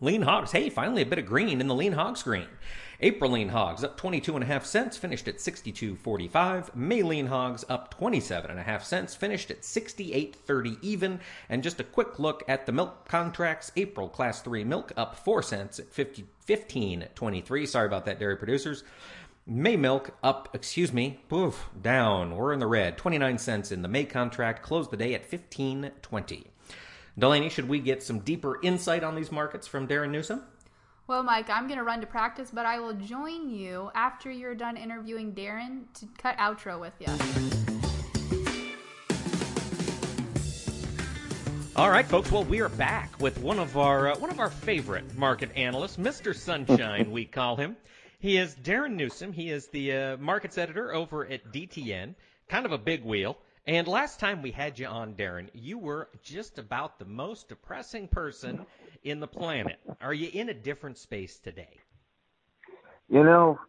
Lean 0.00 0.22
hogs, 0.22 0.52
hey, 0.52 0.70
finally 0.70 1.02
a 1.02 1.06
bit 1.06 1.18
of 1.18 1.26
green 1.26 1.60
in 1.60 1.66
the 1.66 1.74
lean 1.74 1.92
hog 1.92 2.16
screen. 2.16 2.46
April 3.00 3.32
lean 3.32 3.48
hogs 3.48 3.82
up 3.82 3.96
22 3.96 4.32
cents, 4.64 4.96
finished 4.96 5.26
at 5.26 5.38
62.45. 5.38 6.74
May 6.74 7.02
lean 7.02 7.26
hogs 7.26 7.64
up 7.68 7.90
27 7.90 8.50
cents, 8.84 9.16
finished 9.16 9.50
at 9.50 9.62
68.30 9.62 10.78
even. 10.82 11.20
And 11.48 11.64
just 11.64 11.80
a 11.80 11.84
quick 11.84 12.18
look 12.20 12.44
at 12.48 12.66
the 12.66 12.72
milk 12.72 13.08
contracts. 13.08 13.72
April 13.76 14.08
class 14.08 14.40
3 14.40 14.62
milk 14.64 14.92
up 14.96 15.16
4 15.16 15.42
cents 15.42 15.80
at 15.80 15.92
50, 15.92 16.24
15.23. 16.46 17.66
Sorry 17.66 17.86
about 17.86 18.04
that, 18.06 18.20
dairy 18.20 18.36
producers. 18.36 18.84
May 19.50 19.78
milk 19.78 20.10
up, 20.22 20.50
excuse 20.52 20.92
me, 20.92 21.20
poof, 21.30 21.70
down. 21.80 22.36
We're 22.36 22.52
in 22.52 22.58
the 22.58 22.66
red. 22.66 22.98
29 22.98 23.38
cents 23.38 23.72
in 23.72 23.80
the 23.80 23.88
May 23.88 24.04
contract, 24.04 24.62
closed 24.62 24.90
the 24.90 24.96
day 24.98 25.14
at 25.14 25.28
15.20. 25.28 26.44
Delaney, 27.18 27.48
should 27.48 27.66
we 27.66 27.78
get 27.78 28.02
some 28.02 28.18
deeper 28.18 28.60
insight 28.62 29.02
on 29.02 29.14
these 29.14 29.32
markets 29.32 29.66
from 29.66 29.86
Darin 29.86 30.12
Newsom? 30.12 30.42
Well, 31.06 31.22
Mike, 31.22 31.48
I'm 31.48 31.66
going 31.66 31.78
to 31.78 31.84
run 31.84 32.02
to 32.02 32.06
practice, 32.06 32.50
but 32.52 32.66
I 32.66 32.78
will 32.78 32.92
join 32.92 33.48
you 33.48 33.90
after 33.94 34.30
you're 34.30 34.54
done 34.54 34.76
interviewing 34.76 35.32
Darin 35.32 35.86
to 35.94 36.06
cut 36.18 36.36
outro 36.36 36.78
with 36.78 36.92
you. 36.98 37.06
All 41.74 41.88
right, 41.88 42.04
folks. 42.04 42.30
Well, 42.30 42.44
we 42.44 42.60
are 42.60 42.68
back 42.68 43.18
with 43.18 43.38
one 43.38 43.58
of 43.58 43.78
our 43.78 44.08
uh, 44.08 44.18
one 44.18 44.30
of 44.30 44.40
our 44.40 44.50
favorite 44.50 45.16
market 45.16 45.50
analysts, 45.56 45.96
Mr. 45.96 46.34
Sunshine, 46.34 47.10
we 47.10 47.24
call 47.24 47.56
him. 47.56 47.76
He 48.20 48.36
is 48.36 48.54
Darin 48.56 48.96
Newsom. 48.96 49.32
He 49.32 49.50
is 49.50 49.68
the 49.68 49.92
uh, 49.92 50.16
markets 50.16 50.58
editor 50.58 50.92
over 50.92 51.24
at 51.24 51.52
DTN. 51.52 52.16
Kind 52.48 52.66
of 52.66 52.72
a 52.72 52.78
big 52.78 53.04
wheel. 53.04 53.38
And 53.64 53.86
last 53.86 54.18
time 54.18 54.42
we 54.42 54.50
had 54.50 54.76
you 54.76 54.86
on, 54.86 55.14
Darin, 55.14 55.50
you 55.52 55.78
were 55.78 56.08
just 56.24 56.58
about 56.58 56.98
the 56.98 57.04
most 57.04 57.48
depressing 57.48 58.08
person 58.08 58.66
in 59.04 59.20
the 59.20 59.28
planet. 59.28 59.78
Are 60.00 60.14
you 60.14 60.30
in 60.32 60.48
a 60.48 60.54
different 60.54 60.98
space 60.98 61.38
today? 61.38 61.78
You 63.08 63.22
know, 63.22 63.60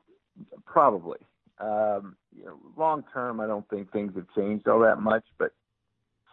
probably. 0.65 1.19
Um, 1.59 2.15
you 2.35 2.45
know, 2.45 2.57
long 2.75 3.03
term, 3.13 3.39
I 3.41 3.45
don't 3.45 3.69
think 3.69 3.91
things 3.91 4.13
have 4.15 4.27
changed 4.35 4.67
all 4.67 4.79
that 4.79 4.99
much, 4.99 5.25
but 5.37 5.51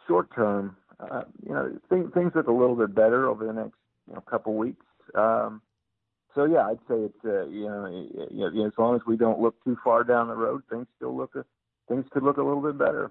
short 0.06 0.35
term, 0.35 0.76
uh, 1.00 1.23
you 1.44 1.52
know, 1.52 1.78
things 1.90 2.11
things 2.14 2.32
look 2.35 2.46
a 2.46 2.52
little 2.52 2.76
bit 2.76 2.94
better 2.94 3.28
over 3.28 3.44
the 3.44 3.52
next 3.52 3.76
you 4.08 4.14
know 4.14 4.20
couple 4.23 4.54
weeks. 4.54 4.87
Um, 5.14 5.61
so 6.37 6.45
yeah, 6.45 6.66
I'd 6.66 6.78
say 6.87 6.95
it's 6.97 7.25
uh, 7.25 7.47
you 7.47 7.66
know, 7.66 7.87
you 8.31 8.52
know, 8.55 8.66
as 8.66 8.73
long 8.78 8.95
as 8.95 9.00
we 9.07 9.16
don't 9.16 9.40
look 9.40 9.57
too 9.64 9.76
far 9.83 10.05
down 10.05 10.28
the 10.28 10.37
road, 10.37 10.62
things 10.71 10.87
still 10.97 11.16
look 11.16 11.35
a, 11.35 11.45
things 11.88 12.05
could 12.12 12.23
look 12.23 12.37
a 12.37 12.43
little 12.43 12.62
bit 12.62 12.78
better. 12.78 13.11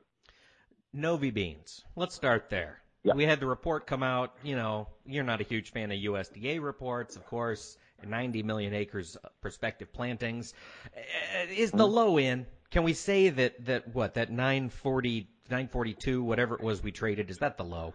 Novi 0.93 1.31
beans. 1.31 1.83
Let's 1.97 2.15
start 2.15 2.49
there. 2.49 2.79
Yeah. 3.03 3.15
We 3.15 3.25
had 3.25 3.39
the 3.39 3.47
report 3.47 3.85
come 3.85 4.03
out. 4.03 4.33
You 4.43 4.55
know, 4.55 4.87
you're 5.05 5.25
not 5.25 5.41
a 5.41 5.43
huge 5.43 5.71
fan 5.71 5.91
of 5.91 5.97
USDA 5.97 6.61
reports, 6.61 7.17
of 7.17 7.25
course. 7.25 7.77
90 8.05 8.43
million 8.43 8.73
acres 8.73 9.17
prospective 9.41 9.91
plantings 9.91 10.53
Uh, 10.85 11.47
is 11.49 11.71
the 11.71 11.87
low 11.87 12.17
end. 12.17 12.45
Can 12.69 12.83
we 12.83 12.93
say 12.93 13.29
that 13.29 13.65
that 13.65 13.95
what 13.95 14.15
that 14.15 14.29
940, 14.29 15.27
942, 15.49 16.23
whatever 16.23 16.55
it 16.55 16.61
was 16.61 16.83
we 16.83 16.91
traded, 16.91 17.29
is 17.29 17.39
that 17.39 17.57
the 17.57 17.63
low? 17.63 17.93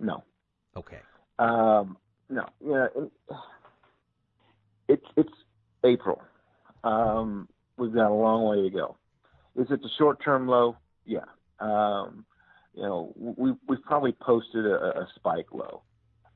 No, 0.00 0.22
Okay. 0.76 0.98
Um, 1.38 1.96
no, 2.28 2.44
yeah, 2.64 2.86
it's 4.88 5.06
it's 5.16 5.32
April. 5.84 6.22
Um, 6.84 7.48
we've 7.76 7.94
got 7.94 8.10
a 8.10 8.14
long 8.14 8.44
way 8.44 8.68
to 8.68 8.70
go. 8.70 8.96
Is 9.56 9.66
it 9.70 9.82
the 9.82 9.88
short 9.98 10.22
term 10.22 10.48
low? 10.48 10.76
Yeah. 11.04 11.24
Um, 11.60 12.24
you 12.74 12.82
know, 12.82 13.12
we 13.16 13.52
we've 13.68 13.82
probably 13.82 14.12
posted 14.12 14.66
a, 14.66 15.00
a 15.00 15.08
spike 15.14 15.46
low, 15.52 15.82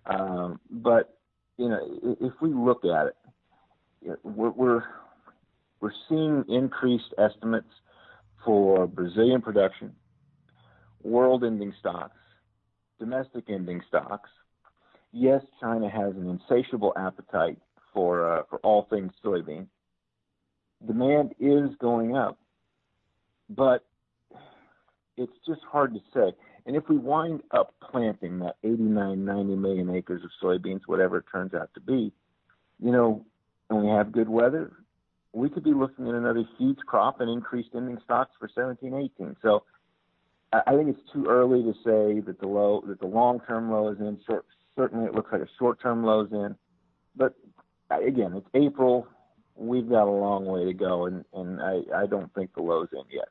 um, 0.06 0.60
but 0.70 1.18
you 1.58 1.68
know, 1.68 2.16
if 2.20 2.32
we 2.40 2.52
look 2.52 2.84
at 2.84 3.08
it, 3.08 4.18
we're 4.22 4.50
we're 4.50 4.84
we're 5.80 5.92
seeing 6.08 6.44
increased 6.48 7.12
estimates 7.18 7.68
for 8.44 8.86
Brazilian 8.86 9.42
production, 9.42 9.94
world 11.02 11.44
ending 11.44 11.74
stocks, 11.78 12.16
domestic 12.98 13.44
ending 13.50 13.82
stocks 13.86 14.30
yes, 15.12 15.42
China 15.60 15.88
has 15.88 16.14
an 16.16 16.28
insatiable 16.28 16.92
appetite 16.96 17.58
for 17.92 18.38
uh, 18.38 18.42
for 18.48 18.58
all 18.58 18.86
things 18.90 19.12
soybean. 19.24 19.66
Demand 20.86 21.34
is 21.38 21.70
going 21.80 22.16
up, 22.16 22.38
but 23.48 23.84
it's 25.16 25.32
just 25.46 25.60
hard 25.70 25.94
to 25.94 26.00
say. 26.14 26.34
And 26.66 26.76
if 26.76 26.88
we 26.88 26.98
wind 26.98 27.42
up 27.50 27.74
planting 27.90 28.38
that 28.40 28.56
89, 28.62 29.24
90 29.24 29.56
million 29.56 29.94
acres 29.94 30.22
of 30.24 30.30
soybeans, 30.42 30.82
whatever 30.86 31.18
it 31.18 31.24
turns 31.30 31.52
out 31.54 31.70
to 31.74 31.80
be, 31.80 32.12
you 32.82 32.92
know, 32.92 33.24
and 33.68 33.82
we 33.82 33.88
have 33.88 34.12
good 34.12 34.28
weather, 34.28 34.72
we 35.32 35.48
could 35.48 35.64
be 35.64 35.72
looking 35.72 36.08
at 36.08 36.14
another 36.14 36.44
huge 36.58 36.78
crop 36.86 37.20
and 37.20 37.30
increased 37.30 37.70
ending 37.74 37.98
stocks 38.04 38.32
for 38.38 38.48
17, 38.54 38.94
18. 39.18 39.36
So 39.42 39.64
I 40.52 40.74
think 40.74 40.88
it's 40.88 41.12
too 41.12 41.26
early 41.28 41.62
to 41.62 41.72
say 41.84 42.20
that 42.26 42.40
the 42.40 42.48
low, 42.48 42.82
that 42.86 43.00
the 43.00 43.06
long-term 43.06 43.70
low 43.70 43.88
is 43.88 43.98
in. 44.00 44.18
Short, 44.26 44.44
certainly, 44.76 45.06
it 45.06 45.14
looks 45.14 45.30
like 45.32 45.42
a 45.42 45.48
short-term 45.58 46.02
low 46.04 46.22
is 46.22 46.32
in. 46.32 46.56
But 47.14 47.34
again, 47.98 48.32
it's 48.34 48.46
April. 48.54 49.06
We've 49.56 49.88
got 49.88 50.04
a 50.06 50.10
long 50.10 50.46
way 50.46 50.64
to 50.64 50.72
go, 50.72 51.06
and 51.06 51.24
and 51.34 51.60
I 51.60 51.80
I 51.94 52.06
don't 52.06 52.32
think 52.34 52.54
the 52.54 52.62
low's 52.62 52.88
in 52.92 53.02
yet. 53.10 53.28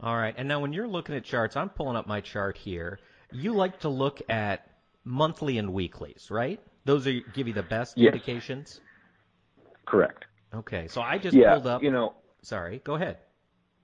All 0.00 0.16
right. 0.16 0.34
And 0.36 0.48
now 0.48 0.60
when 0.60 0.72
you're 0.72 0.88
looking 0.88 1.14
at 1.14 1.24
charts, 1.24 1.56
I'm 1.56 1.68
pulling 1.68 1.96
up 1.96 2.06
my 2.06 2.20
chart 2.22 2.56
here. 2.56 2.98
You 3.32 3.52
like 3.52 3.80
to 3.80 3.88
look 3.90 4.22
at 4.30 4.66
monthly 5.04 5.58
and 5.58 5.72
weeklies, 5.74 6.28
right? 6.30 6.58
Those 6.86 7.06
are 7.06 7.12
give 7.34 7.46
you 7.48 7.52
the 7.54 7.62
best 7.62 7.98
Yes. 7.98 8.14
indications. 8.14 8.80
Correct. 9.86 10.24
Okay. 10.54 10.88
So 10.88 11.02
I 11.02 11.18
just 11.18 11.36
Yeah. 11.36 11.52
pulled 11.54 11.66
up. 11.66 11.82
You 11.82 11.90
know. 11.90 12.14
Sorry. 12.42 12.80
Go 12.82 12.94
ahead. 12.94 13.18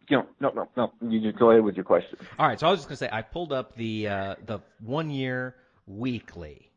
You 0.08 0.18
know. 0.18 0.26
No. 0.40 0.50
No. 0.50 0.68
No. 0.76 1.10
You 1.10 1.20
just 1.20 1.38
go 1.38 1.50
ahead 1.50 1.62
with 1.62 1.76
your 1.76 1.84
question. 1.84 2.18
All 2.38 2.46
right, 2.46 2.58
so 2.58 2.66
I 2.66 2.70
was 2.70 2.78
just 2.80 2.88
gonna 2.88 2.96
say 2.96 3.10
I 3.12 3.20
pulled 3.22 3.52
up 3.52 3.74
the 3.76 4.08
uh, 4.08 4.34
the 4.46 4.60
one 4.80 5.10
year 5.10 5.56
weekly. 5.86 6.70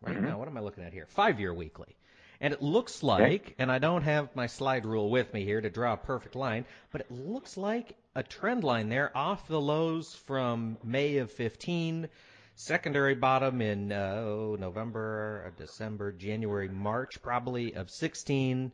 Right 0.00 0.14
Mm-hmm. 0.16 0.24
now, 0.26 0.38
what 0.38 0.48
am 0.48 0.56
I 0.56 0.60
looking 0.60 0.84
at 0.84 0.92
here? 0.94 1.06
Five 1.08 1.38
year 1.40 1.52
weekly, 1.52 1.96
and 2.40 2.54
it 2.54 2.62
looks 2.62 3.02
like, 3.02 3.54
and 3.58 3.70
I 3.70 3.78
don't 3.78 4.02
have 4.02 4.34
my 4.36 4.46
slide 4.46 4.86
rule 4.86 5.10
with 5.10 5.32
me 5.34 5.44
here 5.44 5.60
to 5.60 5.70
draw 5.70 5.94
a 5.94 5.96
perfect 5.96 6.36
line, 6.36 6.64
but 6.92 7.00
it 7.00 7.10
looks 7.10 7.56
like 7.56 7.96
a 8.14 8.22
trend 8.22 8.64
line 8.64 8.88
there 8.88 9.16
off 9.16 9.48
the 9.48 9.60
lows 9.60 10.14
from 10.14 10.78
May 10.84 11.18
of 11.18 11.32
15, 11.32 12.08
secondary 12.54 13.14
bottom 13.14 13.60
in 13.60 13.92
uh, 13.92 14.22
oh, 14.24 14.56
November, 14.58 15.44
uh, 15.46 15.50
December, 15.56 16.12
January, 16.12 16.68
March, 16.68 17.20
probably 17.22 17.74
of 17.74 17.90
16, 17.90 18.72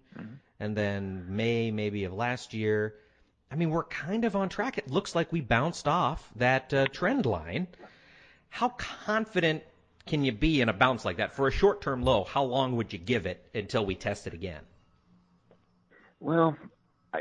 and 0.61 0.77
then 0.77 1.25
May 1.29 1.71
maybe 1.71 2.05
of 2.05 2.13
last 2.13 2.55
year. 2.55 2.95
I 3.51 3.57
mean, 3.57 3.71
we're 3.71 3.85
kind 3.85 4.25
of 4.25 4.37
on 4.37 4.49
track. 4.49 4.79
It 4.79 4.91
looks 4.91 5.15
like 5.15 5.33
we 5.33 5.41
bounced 5.41 5.87
off 5.87 6.29
that 6.37 6.73
uh, 6.75 6.87
trend 6.87 7.25
line. 7.25 7.69
How 8.49 8.71
confident 8.71 9.63
can 10.07 10.25
you 10.25 10.33
be 10.33 10.61
in 10.61 10.69
a 10.69 10.73
bounce 10.73 11.05
like 11.05 11.17
that 11.17 11.35
for 11.35 11.49
a 11.49 11.53
short-term 11.53 12.03
low? 12.03 12.25
How 12.25 12.43
long 12.43 12.77
would 12.77 12.93
you 12.93 12.99
give 12.99 13.27
it 13.27 13.49
until 13.55 13.87
we 13.87 13.95
test 13.95 14.27
it 14.27 14.35
again? 14.35 14.63
Well, 16.21 16.57
I, 17.13 17.21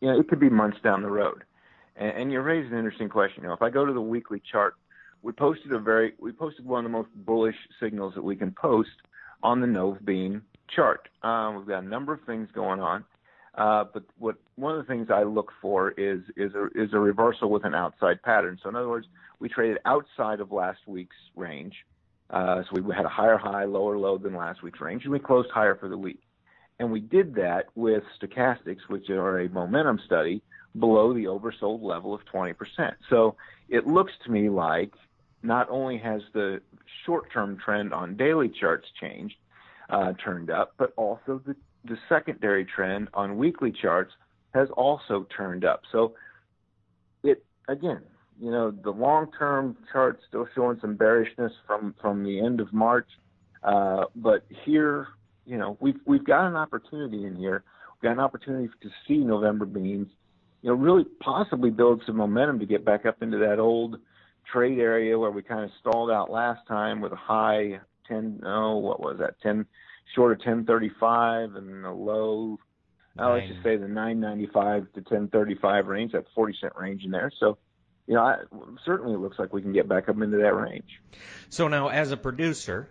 you 0.00 0.08
know, 0.08 0.18
it 0.18 0.28
could 0.28 0.40
be 0.40 0.50
months 0.50 0.78
down 0.82 1.02
the 1.02 1.10
road. 1.10 1.44
And, 1.96 2.10
and 2.10 2.32
you 2.32 2.40
raised 2.40 2.72
an 2.72 2.78
interesting 2.78 3.08
question. 3.08 3.42
You 3.42 3.48
know, 3.48 3.54
if 3.54 3.62
I 3.62 3.70
go 3.70 3.84
to 3.84 3.92
the 3.92 4.00
weekly 4.00 4.42
chart, 4.50 4.74
we 5.22 5.32
posted 5.32 5.72
a 5.72 5.78
very, 5.78 6.14
we 6.18 6.32
posted 6.32 6.64
one 6.64 6.84
of 6.84 6.90
the 6.90 6.96
most 6.96 7.10
bullish 7.14 7.56
signals 7.78 8.14
that 8.14 8.22
we 8.22 8.36
can 8.36 8.52
post 8.52 8.90
on 9.42 9.60
the 9.60 9.66
Nove 9.66 10.04
Bean 10.04 10.42
chart. 10.74 11.08
Um, 11.22 11.56
we've 11.56 11.66
got 11.66 11.82
a 11.84 11.86
number 11.86 12.12
of 12.12 12.20
things 12.24 12.48
going 12.54 12.80
on. 12.80 13.04
Uh, 13.54 13.84
but 13.92 14.04
what 14.18 14.36
one 14.54 14.78
of 14.78 14.86
the 14.86 14.92
things 14.92 15.08
I 15.12 15.24
look 15.24 15.50
for 15.60 15.90
is 15.90 16.20
is 16.36 16.52
a 16.54 16.68
is 16.74 16.90
a 16.92 16.98
reversal 16.98 17.50
with 17.50 17.64
an 17.64 17.74
outside 17.74 18.22
pattern. 18.22 18.58
So 18.62 18.68
in 18.68 18.76
other 18.76 18.88
words, 18.88 19.08
we 19.40 19.48
traded 19.48 19.78
outside 19.84 20.40
of 20.40 20.52
last 20.52 20.78
week's 20.86 21.16
range. 21.34 21.74
Uh, 22.30 22.62
so 22.62 22.80
we 22.80 22.94
had 22.94 23.04
a 23.04 23.10
higher 23.10 23.36
high, 23.36 23.64
lower 23.64 23.98
low 23.98 24.16
than 24.16 24.34
last 24.34 24.62
week's 24.62 24.80
range, 24.80 25.04
and 25.04 25.12
we 25.12 25.18
closed 25.18 25.50
higher 25.50 25.74
for 25.74 25.88
the 25.88 25.98
week. 25.98 26.20
And 26.78 26.90
we 26.90 27.00
did 27.00 27.34
that 27.34 27.66
with 27.74 28.04
stochastics, 28.20 28.88
which 28.88 29.10
are 29.10 29.40
a 29.40 29.48
momentum 29.48 30.00
study, 30.06 30.42
below 30.78 31.12
the 31.12 31.24
oversold 31.24 31.82
level 31.82 32.14
of 32.14 32.20
20%. 32.32 32.54
So 33.08 33.34
it 33.68 33.86
looks 33.86 34.12
to 34.24 34.30
me 34.30 34.48
like 34.48 34.92
not 35.42 35.68
only 35.68 35.98
has 35.98 36.22
the 36.32 36.60
short-term 37.04 37.58
trend 37.58 37.92
on 37.92 38.16
daily 38.16 38.48
charts 38.48 38.86
changed, 39.00 39.34
uh, 39.88 40.12
turned 40.24 40.50
up, 40.50 40.74
but 40.78 40.92
also 40.96 41.42
the 41.44 41.56
the 41.84 41.96
secondary 42.08 42.64
trend 42.64 43.08
on 43.14 43.38
weekly 43.38 43.72
charts 43.72 44.12
has 44.54 44.68
also 44.76 45.26
turned 45.34 45.64
up. 45.64 45.82
So 45.90 46.14
it 47.22 47.44
again, 47.68 48.02
you 48.40 48.50
know, 48.50 48.70
the 48.70 48.90
long-term 48.90 49.76
charts 49.92 50.22
still 50.28 50.46
showing 50.54 50.78
some 50.80 50.96
bearishness 50.96 51.52
from 51.66 51.94
from 52.00 52.24
the 52.24 52.40
end 52.40 52.60
of 52.60 52.72
March, 52.72 53.08
uh, 53.62 54.04
but 54.16 54.44
here, 54.64 55.08
you 55.44 55.58
know, 55.58 55.76
we've 55.80 56.00
we've 56.06 56.24
got 56.24 56.46
an 56.46 56.56
opportunity 56.56 57.26
in 57.26 57.36
here. 57.36 57.62
We've 57.94 58.08
got 58.08 58.12
an 58.12 58.20
opportunity 58.20 58.68
to 58.82 58.88
see 59.06 59.18
November 59.18 59.66
beans, 59.66 60.08
you 60.62 60.70
know, 60.70 60.76
really 60.76 61.04
possibly 61.20 61.70
build 61.70 62.02
some 62.06 62.16
momentum 62.16 62.58
to 62.60 62.66
get 62.66 62.84
back 62.84 63.04
up 63.06 63.22
into 63.22 63.38
that 63.38 63.58
old 63.58 63.96
trade 64.50 64.78
area 64.78 65.18
where 65.18 65.30
we 65.30 65.42
kind 65.42 65.64
of 65.64 65.70
stalled 65.80 66.10
out 66.10 66.30
last 66.30 66.66
time 66.66 67.00
with 67.00 67.12
a 67.12 67.16
high 67.16 67.78
10 68.08 68.40
oh 68.44 68.78
what 68.78 68.98
was 68.98 69.18
that 69.18 69.34
10 69.42 69.64
short 70.14 70.32
of 70.32 70.38
1035 70.38 71.54
and 71.54 71.84
a 71.84 71.92
low, 71.92 72.58
uh, 73.18 73.32
let's 73.32 73.48
just 73.48 73.62
say 73.62 73.76
the 73.76 73.88
995 73.88 74.92
to 74.94 75.00
1035 75.00 75.86
range, 75.86 76.12
that 76.12 76.24
40 76.34 76.56
cent 76.60 76.72
range 76.76 77.04
in 77.04 77.10
there. 77.10 77.30
So, 77.38 77.58
you 78.06 78.14
know, 78.14 78.22
I, 78.22 78.36
certainly 78.84 79.14
it 79.14 79.18
looks 79.18 79.38
like 79.38 79.52
we 79.52 79.62
can 79.62 79.72
get 79.72 79.88
back 79.88 80.08
up 80.08 80.20
into 80.20 80.38
that 80.38 80.54
range. 80.54 81.00
So 81.48 81.68
now, 81.68 81.88
as 81.88 82.10
a 82.12 82.16
producer, 82.16 82.88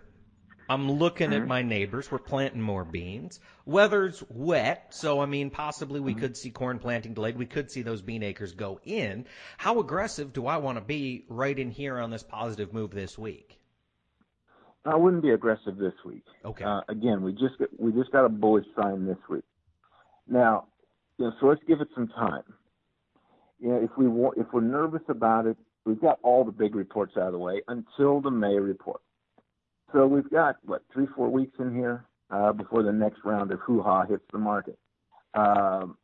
I'm 0.70 0.88
looking 0.88 1.30
mm-hmm. 1.30 1.42
at 1.42 1.48
my 1.48 1.62
neighbors. 1.62 2.10
We're 2.10 2.18
planting 2.18 2.62
more 2.62 2.84
beans. 2.84 3.40
Weather's 3.66 4.22
wet, 4.28 4.94
so 4.94 5.20
I 5.20 5.26
mean, 5.26 5.50
possibly 5.50 5.98
we 5.98 6.12
mm-hmm. 6.12 6.20
could 6.20 6.36
see 6.36 6.50
corn 6.50 6.78
planting 6.78 7.12
delayed. 7.12 7.36
We 7.36 7.46
could 7.46 7.70
see 7.70 7.82
those 7.82 8.02
bean 8.02 8.22
acres 8.22 8.52
go 8.52 8.78
in. 8.84 9.26
How 9.58 9.80
aggressive 9.80 10.32
do 10.32 10.46
I 10.46 10.58
want 10.58 10.78
to 10.78 10.84
be 10.84 11.24
right 11.28 11.58
in 11.58 11.70
here 11.70 11.98
on 11.98 12.10
this 12.10 12.22
positive 12.22 12.72
move 12.72 12.92
this 12.92 13.18
week? 13.18 13.58
I 14.84 14.96
wouldn't 14.96 15.22
be 15.22 15.30
aggressive 15.30 15.76
this 15.76 15.92
week. 16.04 16.24
Okay. 16.44 16.64
Uh, 16.64 16.82
again, 16.88 17.22
we 17.22 17.32
just 17.32 17.56
we 17.78 17.92
just 17.92 18.12
got 18.12 18.24
a 18.24 18.28
bullish 18.28 18.66
sign 18.80 19.06
this 19.06 19.18
week. 19.28 19.44
Now, 20.28 20.68
you 21.18 21.26
know, 21.26 21.32
so 21.40 21.46
let's 21.46 21.62
give 21.66 21.80
it 21.80 21.88
some 21.94 22.08
time. 22.08 22.44
You 23.60 23.68
know, 23.68 23.76
if 23.82 23.90
we 23.96 24.08
want, 24.08 24.38
if 24.38 24.46
we're 24.52 24.60
nervous 24.60 25.02
about 25.08 25.46
it, 25.46 25.56
we've 25.84 26.00
got 26.00 26.18
all 26.22 26.44
the 26.44 26.52
big 26.52 26.74
reports 26.74 27.16
out 27.16 27.26
of 27.26 27.32
the 27.32 27.38
way 27.38 27.62
until 27.68 28.20
the 28.20 28.30
May 28.30 28.58
report. 28.58 29.00
So 29.92 30.06
we've 30.06 30.30
got 30.30 30.56
what 30.64 30.82
three, 30.92 31.06
four 31.14 31.28
weeks 31.28 31.52
in 31.58 31.74
here 31.74 32.04
uh, 32.30 32.52
before 32.52 32.82
the 32.82 32.92
next 32.92 33.20
round 33.24 33.50
of 33.50 33.60
hoo-ha 33.60 34.06
hits 34.06 34.24
the 34.32 34.38
market. 34.38 34.78
Um, 35.34 35.96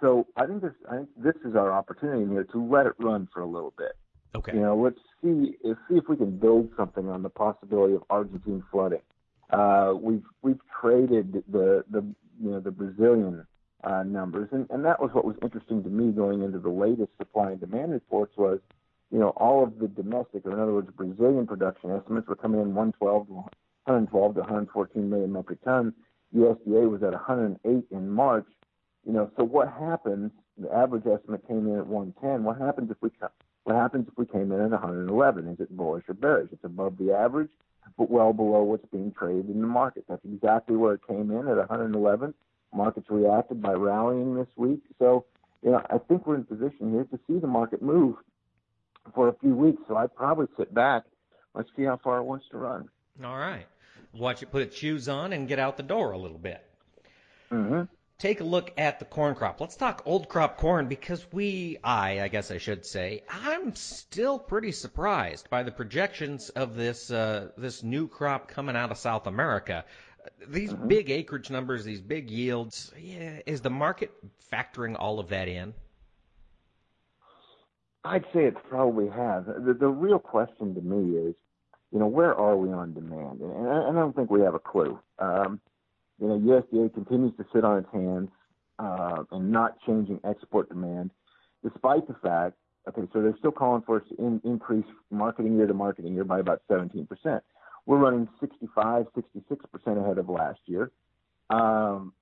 so 0.00 0.26
I 0.36 0.46
think 0.46 0.62
this 0.62 0.72
I 0.90 0.96
think 0.96 1.08
this 1.16 1.36
is 1.44 1.54
our 1.56 1.72
opportunity 1.72 2.30
here 2.30 2.44
to 2.44 2.62
let 2.62 2.86
it 2.86 2.92
run 2.98 3.28
for 3.32 3.40
a 3.40 3.46
little 3.46 3.72
bit. 3.78 3.92
Okay. 4.34 4.52
You 4.54 4.60
know, 4.60 4.76
let's 4.76 4.98
see 5.22 5.56
let's 5.64 5.80
see 5.88 5.96
if 5.96 6.08
we 6.08 6.16
can 6.16 6.38
build 6.38 6.70
something 6.76 7.08
on 7.08 7.22
the 7.22 7.30
possibility 7.30 7.94
of 7.94 8.02
Argentine 8.10 8.62
flooding. 8.70 9.00
Uh, 9.50 9.94
we've 9.98 10.24
we've 10.42 10.60
traded 10.80 11.44
the 11.50 11.84
the 11.90 12.02
you 12.42 12.50
know 12.50 12.60
the 12.60 12.70
Brazilian 12.70 13.46
uh, 13.84 14.02
numbers, 14.02 14.48
and, 14.52 14.66
and 14.70 14.84
that 14.84 15.00
was 15.00 15.10
what 15.12 15.24
was 15.24 15.36
interesting 15.42 15.82
to 15.82 15.88
me 15.88 16.12
going 16.12 16.42
into 16.42 16.58
the 16.58 16.70
latest 16.70 17.10
supply 17.18 17.52
and 17.52 17.60
demand 17.60 17.92
reports 17.92 18.32
was, 18.36 18.58
you 19.10 19.18
know, 19.18 19.30
all 19.30 19.62
of 19.62 19.78
the 19.78 19.88
domestic, 19.88 20.44
or 20.46 20.52
in 20.52 20.60
other 20.60 20.72
words, 20.72 20.90
Brazilian 20.96 21.46
production 21.46 21.90
estimates 21.90 22.26
were 22.26 22.36
coming 22.36 22.60
in 22.60 22.74
112 22.74 23.26
to 23.28 23.32
112 23.32 24.34
to 24.34 24.40
114 24.40 25.10
million 25.10 25.32
metric 25.32 25.62
tons. 25.64 25.92
USDA 26.34 26.90
was 26.90 27.02
at 27.02 27.12
108 27.12 27.84
in 27.90 28.10
March. 28.10 28.46
You 29.06 29.12
know, 29.12 29.30
so 29.36 29.44
what 29.44 29.68
happens? 29.68 30.32
The 30.58 30.72
average 30.74 31.06
estimate 31.06 31.46
came 31.46 31.68
in 31.68 31.78
at 31.78 31.86
110. 31.86 32.42
What 32.42 32.58
happens 32.58 32.90
if 32.90 32.96
we 33.00 33.10
what 33.64 33.76
happens 33.76 34.06
if 34.08 34.16
we 34.16 34.26
came 34.26 34.52
in 34.52 34.60
at 34.60 34.70
111? 34.70 35.48
Is 35.48 35.60
it 35.60 35.76
bullish 35.76 36.04
or 36.08 36.14
bearish? 36.14 36.50
It's 36.52 36.64
above 36.64 36.98
the 36.98 37.12
average, 37.12 37.50
but 37.98 38.10
well 38.10 38.32
below 38.32 38.62
what's 38.62 38.86
being 38.92 39.12
traded 39.12 39.50
in 39.50 39.60
the 39.60 39.66
market. 39.66 40.04
That's 40.08 40.24
exactly 40.24 40.76
where 40.76 40.94
it 40.94 41.06
came 41.06 41.30
in 41.30 41.48
at 41.48 41.56
111. 41.56 42.34
Markets 42.74 43.06
reacted 43.10 43.62
by 43.62 43.72
rallying 43.72 44.34
this 44.34 44.48
week. 44.56 44.80
So, 44.98 45.24
you 45.62 45.70
know, 45.70 45.82
I 45.90 45.98
think 45.98 46.26
we're 46.26 46.36
in 46.36 46.44
position 46.44 46.92
here 46.92 47.04
to 47.04 47.18
see 47.26 47.38
the 47.38 47.46
market 47.46 47.82
move 47.82 48.16
for 49.14 49.28
a 49.28 49.34
few 49.40 49.54
weeks. 49.54 49.82
So 49.88 49.96
I'd 49.96 50.14
probably 50.14 50.46
sit 50.56 50.74
back. 50.74 51.04
Let's 51.54 51.70
see 51.76 51.84
how 51.84 51.98
far 52.02 52.18
it 52.18 52.24
wants 52.24 52.46
to 52.50 52.58
run. 52.58 52.88
All 53.24 53.36
right. 53.36 53.66
Watch 54.12 54.42
it 54.42 54.50
put 54.50 54.62
its 54.62 54.76
shoes 54.76 55.08
on 55.08 55.32
and 55.32 55.48
get 55.48 55.58
out 55.58 55.76
the 55.76 55.82
door 55.82 56.12
a 56.12 56.18
little 56.18 56.38
bit. 56.38 56.62
Mm-hmm 57.50 57.82
take 58.18 58.40
a 58.40 58.44
look 58.44 58.72
at 58.78 58.98
the 58.98 59.04
corn 59.04 59.34
crop. 59.34 59.60
Let's 59.60 59.76
talk 59.76 60.02
old 60.06 60.28
crop 60.28 60.56
corn 60.56 60.88
because 60.88 61.24
we, 61.32 61.78
I, 61.82 62.20
I 62.20 62.28
guess 62.28 62.50
I 62.50 62.58
should 62.58 62.86
say, 62.86 63.22
I'm 63.28 63.74
still 63.74 64.38
pretty 64.38 64.72
surprised 64.72 65.50
by 65.50 65.62
the 65.62 65.72
projections 65.72 66.48
of 66.50 66.76
this 66.76 67.10
uh, 67.10 67.48
this 67.56 67.82
new 67.82 68.08
crop 68.08 68.48
coming 68.48 68.76
out 68.76 68.90
of 68.90 68.98
South 68.98 69.26
America. 69.26 69.84
These 70.48 70.72
mm-hmm. 70.72 70.88
big 70.88 71.10
acreage 71.10 71.50
numbers, 71.50 71.84
these 71.84 72.00
big 72.00 72.30
yields, 72.30 72.92
yeah, 72.98 73.40
is 73.46 73.60
the 73.60 73.70
market 73.70 74.12
factoring 74.52 74.96
all 74.98 75.18
of 75.18 75.28
that 75.28 75.48
in? 75.48 75.74
I'd 78.04 78.24
say 78.32 78.44
it 78.44 78.54
probably 78.68 79.08
has. 79.08 79.44
The, 79.46 79.76
the 79.78 79.88
real 79.88 80.18
question 80.18 80.74
to 80.74 80.80
me 80.80 81.18
is, 81.18 81.34
you 81.92 81.98
know, 81.98 82.06
where 82.06 82.34
are 82.34 82.56
we 82.56 82.72
on 82.72 82.94
demand? 82.94 83.40
And 83.40 83.68
I, 83.68 83.88
I 83.88 83.92
don't 83.92 84.14
think 84.14 84.30
we 84.30 84.42
have 84.42 84.54
a 84.54 84.60
clue. 84.60 84.98
Um, 85.18 85.60
you 86.20 86.28
know, 86.28 86.38
USDA 86.38 86.94
continues 86.94 87.32
to 87.36 87.44
sit 87.52 87.64
on 87.64 87.78
its 87.78 87.88
hands 87.92 88.30
uh, 88.78 89.24
and 89.32 89.50
not 89.50 89.76
changing 89.86 90.20
export 90.24 90.68
demand, 90.68 91.10
despite 91.64 92.06
the 92.06 92.14
fact. 92.22 92.54
Okay, 92.88 93.02
so 93.12 93.20
they're 93.20 93.36
still 93.38 93.52
calling 93.52 93.82
for 93.84 93.96
us 93.96 94.02
to 94.10 94.24
in, 94.24 94.40
increase 94.44 94.84
marketing 95.10 95.56
year 95.56 95.66
to 95.66 95.74
marketing 95.74 96.14
year 96.14 96.24
by 96.24 96.38
about 96.38 96.62
17%. 96.70 97.08
We're 97.86 97.98
running 97.98 98.28
65, 98.40 99.06
66% 99.16 100.04
ahead 100.04 100.18
of 100.18 100.28
last 100.28 100.58
year. 100.66 100.90
Um, 101.48 102.12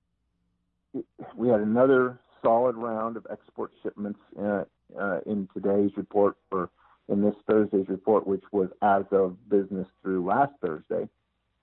we 1.35 1.48
had 1.48 1.61
another 1.61 2.20
solid 2.42 2.77
round 2.77 3.16
of 3.16 3.27
export 3.31 3.72
shipments 3.83 4.20
uh, 4.38 4.64
uh, 4.98 5.20
in 5.27 5.48
today's 5.55 5.90
report, 5.96 6.37
or 6.53 6.68
in 7.09 7.22
this 7.22 7.35
Thursday's 7.48 7.88
report, 7.88 8.27
which 8.27 8.44
was 8.53 8.68
as 8.83 9.05
of 9.11 9.37
business 9.48 9.88
through 10.03 10.27
last 10.27 10.53
Thursday. 10.61 11.09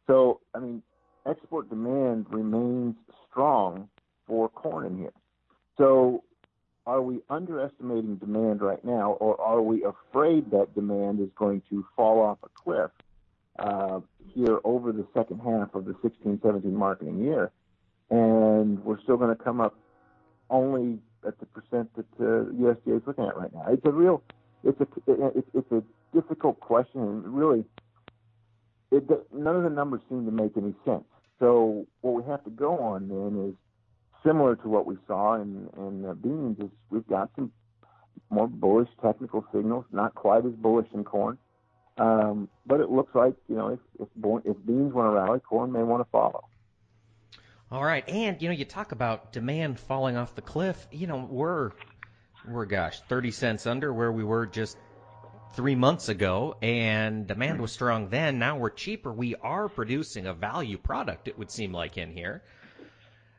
So, 0.08 0.42
I 0.56 0.60
mean, 0.60 0.82
export 1.28 1.70
demand 1.70 2.26
remains 2.32 2.96
strong 3.30 3.88
for 4.26 4.50
corn 4.50 4.88
in 4.88 4.98
here. 4.98 5.14
So, 5.78 6.24
are 6.88 7.04
we 7.04 7.22
underestimating 7.30 8.16
demand 8.16 8.62
right 8.62 8.84
now, 8.84 9.12
or 9.14 9.40
are 9.40 9.62
we 9.62 9.84
afraid 9.84 10.50
that 10.50 10.74
demand 10.74 11.20
is 11.20 11.30
going 11.36 11.62
to 11.70 11.86
fall 11.96 12.20
off 12.20 12.40
a 12.44 12.50
cliff 12.50 12.90
uh, 13.60 14.00
here 14.34 14.60
over 14.64 14.92
the 14.92 15.06
second 15.14 15.40
half 15.40 15.74
of 15.76 15.86
the 15.86 15.94
16-17 16.04 16.64
marketing 16.66 17.24
year, 17.24 17.52
and 18.10 18.84
we're 18.84 19.02
still 19.02 19.18
going 19.18 19.36
to 19.36 19.44
come 19.44 19.62
up 19.62 19.76
only 20.50 21.00
at 21.26 21.40
the 21.40 21.46
percent 21.48 21.90
that 21.96 22.06
uh, 22.20 22.50
USDA 22.52 22.98
is 22.98 23.04
looking 23.06 23.26
at 23.26 23.38
right 23.38 23.54
now? 23.54 23.66
It's 23.70 23.86
a 23.86 23.92
real, 23.92 24.24
it's 24.64 24.80
a, 24.80 24.88
it's, 25.36 25.48
it's 25.54 25.72
a 25.72 25.84
difficult 26.14 26.60
question, 26.60 27.02
and 27.02 27.28
really, 27.28 27.64
it, 28.92 29.04
none 29.34 29.56
of 29.56 29.64
the 29.64 29.70
numbers 29.70 30.02
seem 30.10 30.26
to 30.26 30.32
make 30.32 30.58
any 30.58 30.74
sense. 30.86 31.04
So 31.40 31.88
what 32.02 32.14
we 32.14 32.30
have 32.30 32.44
to 32.44 32.50
go 32.50 32.78
on 32.78 33.08
then 33.08 33.50
is 33.50 33.56
similar 34.26 34.56
to 34.58 34.70
what 34.70 34.86
we 34.86 34.98
saw 35.08 35.36
in, 35.36 35.68
in 35.78 36.14
beans 36.22 36.58
is 36.60 36.70
we've 36.90 37.08
got 37.08 37.32
some 37.36 37.52
more 38.30 38.48
bullish 38.48 38.90
technical 39.02 39.46
signals, 39.54 39.86
not 39.92 40.16
quite 40.16 40.46
as 40.46 40.52
bullish 40.54 40.88
in 40.94 41.04
corn. 41.04 41.38
Um, 42.02 42.50
but 42.66 42.80
it 42.80 42.90
looks 42.90 43.14
like, 43.14 43.36
you 43.48 43.56
know, 43.56 43.68
if, 43.70 43.80
if, 44.00 44.08
if 44.46 44.66
beans 44.66 44.92
want 44.92 45.12
to 45.12 45.22
rally, 45.22 45.40
corn 45.40 45.72
may 45.72 45.84
want 45.84 46.02
to 46.02 46.10
follow. 46.10 46.46
All 47.72 47.84
right. 47.84 48.08
And, 48.10 48.42
you 48.42 48.50
know, 48.50 48.56
you 48.56 48.66
talk 48.66 48.92
about 48.92 49.32
demand 49.32 49.80
falling 49.80 50.18
off 50.18 50.34
the 50.34 50.42
cliff. 50.42 50.88
You 50.92 51.06
know, 51.06 51.28
we're, 51.30 51.72
we're, 52.50 52.66
gosh, 52.66 53.00
30 53.02 53.32
cents 53.32 53.68
under 53.68 53.94
where 53.94 54.12
we 54.12 54.24
were 54.24 54.48
just 54.48 54.78
three 55.54 55.76
months 55.76 56.10
ago, 56.10 56.56
and 56.62 57.28
demand 57.28 57.62
was 57.62 57.72
strong 57.72 58.10
then. 58.10 58.40
Now 58.40 58.58
we're 58.58 58.72
cheaper. 58.72 59.14
We 59.14 59.36
are 59.36 59.70
producing 59.70 60.26
a 60.26 60.34
value 60.34 60.80
product, 60.80 61.28
it 61.28 61.38
would 61.38 61.52
seem 61.52 61.72
like, 61.72 61.98
in 61.98 62.12
here. 62.12 62.42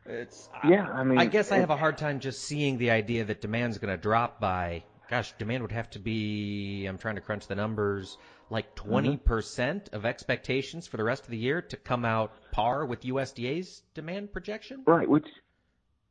It's 0.07 0.49
yeah. 0.65 0.89
I 0.89 1.05
mean, 1.05 1.19
I 1.19 1.27
guess 1.27 1.53
I 1.53 1.59
have 1.59 1.71
a 1.71 1.77
hard 1.77 1.97
time 1.97 2.21
just 2.21 2.43
seeing 2.43 2.79
the 2.79 2.91
idea 2.91 3.25
that 3.25 3.41
demand's 3.41 3.79
going 3.79 3.95
to 3.95 4.01
drop 4.01 4.41
by. 4.41 4.85
Gosh, 5.09 5.33
demand 5.39 5.63
would 5.63 5.73
have 5.73 5.91
to 5.91 5.99
be. 5.99 6.87
I'm 6.87 6.99
trying 6.99 7.15
to 7.17 7.21
crunch 7.21 7.47
the 7.47 7.55
numbers. 7.55 8.19
Like 8.51 8.75
20 8.75 9.09
Mm-hmm. 9.09 9.25
percent 9.25 9.89
of 9.93 10.05
expectations 10.05 10.87
for 10.87 10.97
the 10.97 11.05
rest 11.05 11.25
of 11.25 11.31
the 11.31 11.39
year 11.39 11.63
to 11.63 11.77
come 11.77 12.05
out 12.05 12.33
par 12.53 12.85
with 12.85 13.03
USDA's 13.03 13.83
demand 13.95 14.33
projection. 14.33 14.83
Right, 14.87 15.09
which 15.09 15.27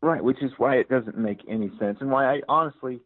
right, 0.02 0.24
which 0.24 0.42
is 0.42 0.52
why 0.58 0.76
it 0.76 0.90
doesn't 0.90 1.18
make 1.18 1.42
any 1.48 1.70
sense, 1.80 1.98
and 2.02 2.10
why 2.10 2.26
I 2.26 2.42
honestly, 2.50 3.00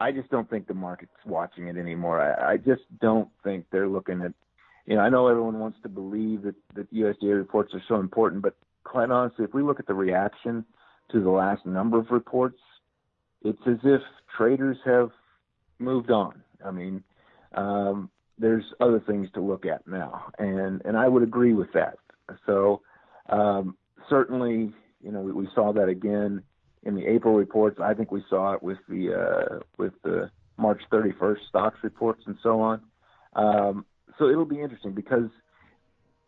I 0.00 0.12
just 0.12 0.30
don't 0.30 0.48
think 0.48 0.66
the 0.66 0.74
market's 0.74 1.12
watching 1.26 1.68
it 1.68 1.76
anymore. 1.76 2.20
I, 2.20 2.52
I 2.52 2.56
just 2.56 2.82
don't 3.00 3.28
think 3.44 3.66
they're 3.70 3.88
looking 3.88 4.22
at. 4.22 4.32
You 4.86 4.96
know, 4.96 5.02
I 5.02 5.10
know 5.10 5.28
everyone 5.28 5.60
wants 5.60 5.78
to 5.82 5.88
believe 5.88 6.42
that 6.42 6.54
that 6.74 6.92
USDA 6.92 7.36
reports 7.36 7.72
are 7.74 7.82
so 7.86 7.96
important, 7.96 8.42
but 8.42 8.56
quite 8.84 9.10
honestly, 9.10 9.44
if 9.44 9.54
we 9.54 9.62
look 9.62 9.78
at 9.78 9.86
the 9.86 9.94
reaction 9.94 10.64
to 11.12 11.22
the 11.22 11.30
last 11.30 11.64
number 11.66 11.98
of 11.98 12.10
reports, 12.10 12.58
it's 13.42 13.60
as 13.66 13.78
if 13.84 14.00
traders 14.36 14.78
have 14.84 15.10
moved 15.78 16.10
on. 16.10 16.42
I 16.64 16.70
mean, 16.70 17.04
um, 17.54 18.10
there's 18.38 18.64
other 18.80 19.00
things 19.00 19.28
to 19.34 19.40
look 19.40 19.66
at 19.66 19.86
now, 19.86 20.30
and 20.38 20.82
and 20.84 20.96
I 20.96 21.08
would 21.08 21.22
agree 21.22 21.54
with 21.54 21.72
that. 21.74 21.98
So 22.46 22.82
um, 23.28 23.76
certainly, 24.08 24.72
you 25.02 25.12
know, 25.12 25.20
we, 25.20 25.32
we 25.32 25.48
saw 25.54 25.72
that 25.72 25.88
again 25.88 26.42
in 26.82 26.94
the 26.94 27.06
April 27.06 27.34
reports. 27.34 27.78
I 27.80 27.94
think 27.94 28.10
we 28.10 28.24
saw 28.28 28.54
it 28.54 28.62
with 28.62 28.78
the 28.88 29.14
uh, 29.14 29.58
with 29.78 29.92
the 30.02 30.30
March 30.56 30.82
31st 30.90 31.38
stocks 31.48 31.78
reports 31.82 32.22
and 32.26 32.36
so 32.42 32.60
on. 32.60 32.80
Um, 33.34 33.86
so 34.18 34.28
it'll 34.28 34.44
be 34.44 34.60
interesting 34.60 34.92
because 34.92 35.30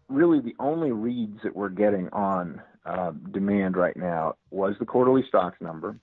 really 0.09 0.40
the 0.40 0.55
only 0.59 0.93
reads 0.93 1.40
that 1.43 1.55
we're 1.55 1.69
getting 1.69 2.09
on 2.11 2.62
uh, 2.87 3.12
demand 3.33 3.77
right 3.77 3.97
now 3.97 4.37
was 4.51 4.75
the 4.79 4.85
quarterly 4.85 5.25
stocks 5.29 5.61
number 5.61 5.97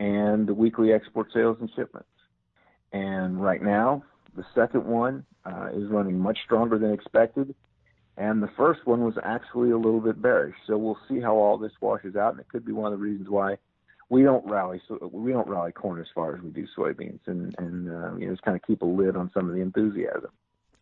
and 0.00 0.46
the 0.46 0.54
weekly 0.54 0.92
export 0.92 1.32
sales 1.32 1.56
and 1.60 1.70
shipments. 1.74 2.08
And 2.92 3.42
right 3.42 3.62
now, 3.62 4.04
the 4.38 4.46
second 4.54 4.86
one 4.86 5.26
uh, 5.44 5.68
is 5.74 5.88
running 5.90 6.18
much 6.18 6.38
stronger 6.44 6.78
than 6.78 6.92
expected, 6.92 7.54
and 8.16 8.40
the 8.40 8.50
first 8.56 8.86
one 8.86 9.04
was 9.04 9.14
actually 9.22 9.70
a 9.72 9.76
little 9.76 10.00
bit 10.00 10.22
bearish. 10.22 10.54
So 10.66 10.78
we'll 10.78 10.98
see 11.08 11.20
how 11.20 11.34
all 11.34 11.58
this 11.58 11.72
washes 11.80 12.14
out, 12.14 12.32
and 12.32 12.40
it 12.40 12.48
could 12.48 12.64
be 12.64 12.72
one 12.72 12.92
of 12.92 12.98
the 12.98 13.04
reasons 13.04 13.28
why 13.28 13.56
we 14.08 14.22
don't 14.22 14.48
rally. 14.48 14.80
So 14.86 15.10
we 15.12 15.32
don't 15.32 15.48
rally 15.48 15.72
corn 15.72 16.00
as 16.00 16.06
far 16.14 16.36
as 16.36 16.40
we 16.40 16.50
do 16.50 16.66
soybeans, 16.76 17.20
and 17.26 17.52
and 17.58 17.88
uh, 17.90 18.14
you 18.14 18.26
know 18.26 18.32
just 18.32 18.42
kind 18.42 18.56
of 18.56 18.62
keep 18.62 18.82
a 18.82 18.86
lid 18.86 19.16
on 19.16 19.30
some 19.34 19.48
of 19.48 19.54
the 19.54 19.60
enthusiasm. 19.60 20.30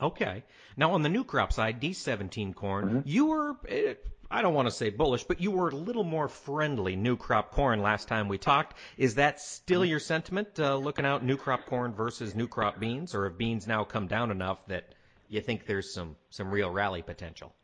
Okay. 0.01 0.45
Now 0.77 0.93
on 0.93 1.03
the 1.03 1.09
new 1.09 1.25
crop 1.25 1.53
side, 1.53 1.81
D17 1.81 2.55
corn, 2.55 2.87
Mm-hmm. 2.87 3.01
you 3.05 3.27
were. 3.27 3.57
eh, 3.69 3.95
I 4.31 4.43
don't 4.43 4.55
want 4.55 4.67
to 4.67 4.75
say 4.75 4.91
bullish, 4.91 5.23
but 5.25 5.41
you 5.41 5.53
were 5.53 5.69
a 5.69 5.75
little 5.77 6.03
more 6.05 6.29
friendly 6.29 6.97
new 6.97 7.17
crop 7.17 7.53
corn 7.53 7.81
last 7.81 8.09
time 8.09 8.29
we 8.29 8.39
talked. 8.39 8.77
Is 8.97 9.15
that 9.15 9.41
still 9.41 9.85
Mm-hmm. 9.85 9.85
your 9.85 10.01
sentiment, 10.01 10.59
uh, 10.59 10.77
looking 10.77 11.07
out 11.07 11.25
new 11.25 11.37
crop 11.37 11.67
corn 11.67 11.95
versus 11.95 12.35
new 12.35 12.49
crop 12.49 12.81
beans, 12.81 13.15
or 13.15 13.25
have 13.29 13.39
beans 13.39 13.67
now 13.69 13.85
come 13.85 14.09
down 14.09 14.31
enough 14.33 14.67
that 14.67 14.95
you 15.29 15.41
think 15.41 15.67
there's 15.67 15.95
some 15.95 16.17
some 16.31 16.51
real 16.51 16.71
rally 16.71 17.03
potential? 17.03 17.55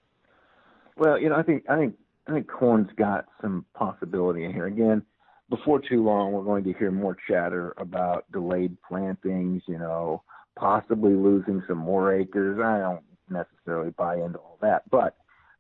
Well, 0.97 1.19
you 1.19 1.29
know, 1.29 1.37
I 1.37 1.43
think 1.43 1.65
I 1.69 1.77
think 1.77 1.97
I 2.29 2.33
think 2.33 2.49
corn's 2.49 2.91
got 2.97 3.27
some 3.41 3.65
possibility 3.75 4.45
in 4.45 4.53
here. 4.53 4.67
Again, 4.67 5.03
before 5.51 5.81
too 5.81 6.05
long, 6.05 6.33
we're 6.33 6.45
going 6.45 6.65
to 6.65 6.73
hear 6.75 6.91
more 6.91 7.17
chatter 7.29 7.75
about 7.77 8.31
delayed 8.33 8.77
plantings. 8.83 9.63
You 9.67 9.79
know, 9.79 10.23
possibly 10.57 11.15
losing 11.15 11.63
some 11.67 11.79
more 11.79 12.15
acres. 12.15 12.61
I 12.63 12.79
don't 12.81 13.05
necessarily 13.29 13.91
buy 13.91 14.17
into 14.17 14.39
all 14.39 14.59
that, 14.61 14.89
but 14.91 15.17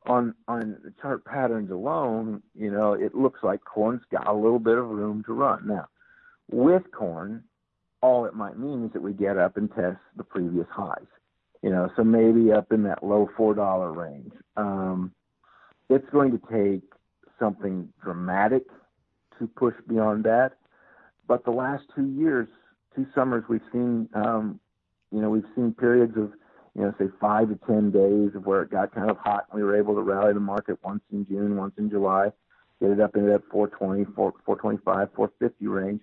on 0.07 0.35
on 0.48 0.78
the 0.85 0.92
chart 1.00 1.24
patterns 1.24 1.70
alone, 1.70 2.42
you 2.55 2.70
know, 2.70 2.92
it 2.92 3.14
looks 3.14 3.40
like 3.42 3.64
corn's 3.64 4.02
got 4.11 4.26
a 4.26 4.33
little 4.35 4.59
bit 4.59 4.78
of 4.78 4.88
room 4.88 5.22
to 5.26 5.33
run. 5.33 5.66
Now, 5.66 5.87
with 6.50 6.83
corn, 6.92 7.44
all 8.00 8.24
it 8.24 8.35
might 8.35 8.59
mean 8.59 8.87
is 8.87 8.92
that 8.92 9.02
we 9.02 9.12
get 9.12 9.38
up 9.38 9.57
and 9.57 9.72
test 9.72 9.98
the 10.16 10.24
previous 10.24 10.66
highs. 10.70 11.07
You 11.62 11.70
know, 11.70 11.88
so 11.96 12.02
maybe 12.02 12.50
up 12.50 12.72
in 12.72 12.83
that 12.85 13.05
low 13.05 13.31
four 13.37 13.55
dollar 13.55 13.92
range. 13.92 14.33
Um, 14.57 15.12
it's 15.88 16.09
going 16.11 16.33
to 16.33 16.40
take 16.52 16.83
something 17.38 17.88
dramatic 18.02 18.64
to 19.38 19.46
push 19.46 19.74
beyond 19.88 20.24
that. 20.24 20.52
But 21.28 21.44
the 21.44 21.50
last 21.50 21.85
two 21.94 22.07
years, 22.07 22.48
two 22.94 23.07
summers, 23.14 23.44
we've 23.48 23.61
seen, 23.72 24.09
um, 24.14 24.61
you 25.12 25.20
know, 25.20 25.31
we've 25.31 25.46
seen 25.55 25.75
periods 25.75 26.16
of, 26.16 26.33
you 26.75 26.83
know, 26.83 26.94
say 26.98 27.07
five 27.20 27.48
to 27.48 27.59
ten 27.66 27.90
days 27.90 28.35
of 28.35 28.46
where 28.46 28.62
it 28.62 28.70
got 28.70 28.94
kind 28.94 29.11
of 29.11 29.18
hot. 29.18 29.46
and 29.51 29.61
We 29.61 29.64
were 29.64 29.77
able 29.77 29.94
to 29.94 30.01
rally 30.01 30.33
the 30.33 30.40
market 30.40 30.79
once 30.83 31.03
in 31.12 31.27
June, 31.27 31.57
once 31.57 31.75
in 31.77 31.90
July, 31.90 32.33
get 32.81 32.90
it 32.90 33.01
up 33.01 33.14
into 33.14 33.31
that 33.31 33.42
420, 33.51 34.05
4, 34.14 34.33
425, 34.44 35.09
450 35.14 35.66
range. 35.66 36.01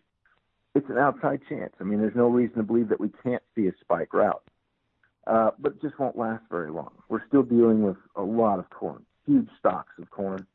It's 0.75 0.89
an 0.89 0.97
outside 0.97 1.41
chance. 1.49 1.73
I 1.79 1.83
mean, 1.83 1.99
there's 1.99 2.15
no 2.15 2.27
reason 2.27 2.57
to 2.57 2.63
believe 2.63 2.89
that 2.89 2.99
we 2.99 3.09
can't 3.23 3.41
see 3.55 3.67
a 3.67 3.71
spike 3.81 4.13
route. 4.13 4.43
Uh, 5.25 5.51
but 5.59 5.73
it 5.73 5.81
just 5.81 5.99
won't 5.99 6.17
last 6.17 6.43
very 6.49 6.71
long. 6.71 6.91
We're 7.09 7.25
still 7.27 7.43
dealing 7.43 7.83
with 7.83 7.97
a 8.15 8.21
lot 8.21 8.59
of 8.59 8.69
corn, 8.69 9.05
huge 9.25 9.47
stocks 9.59 9.93
of 9.99 10.09
corn, 10.09 10.45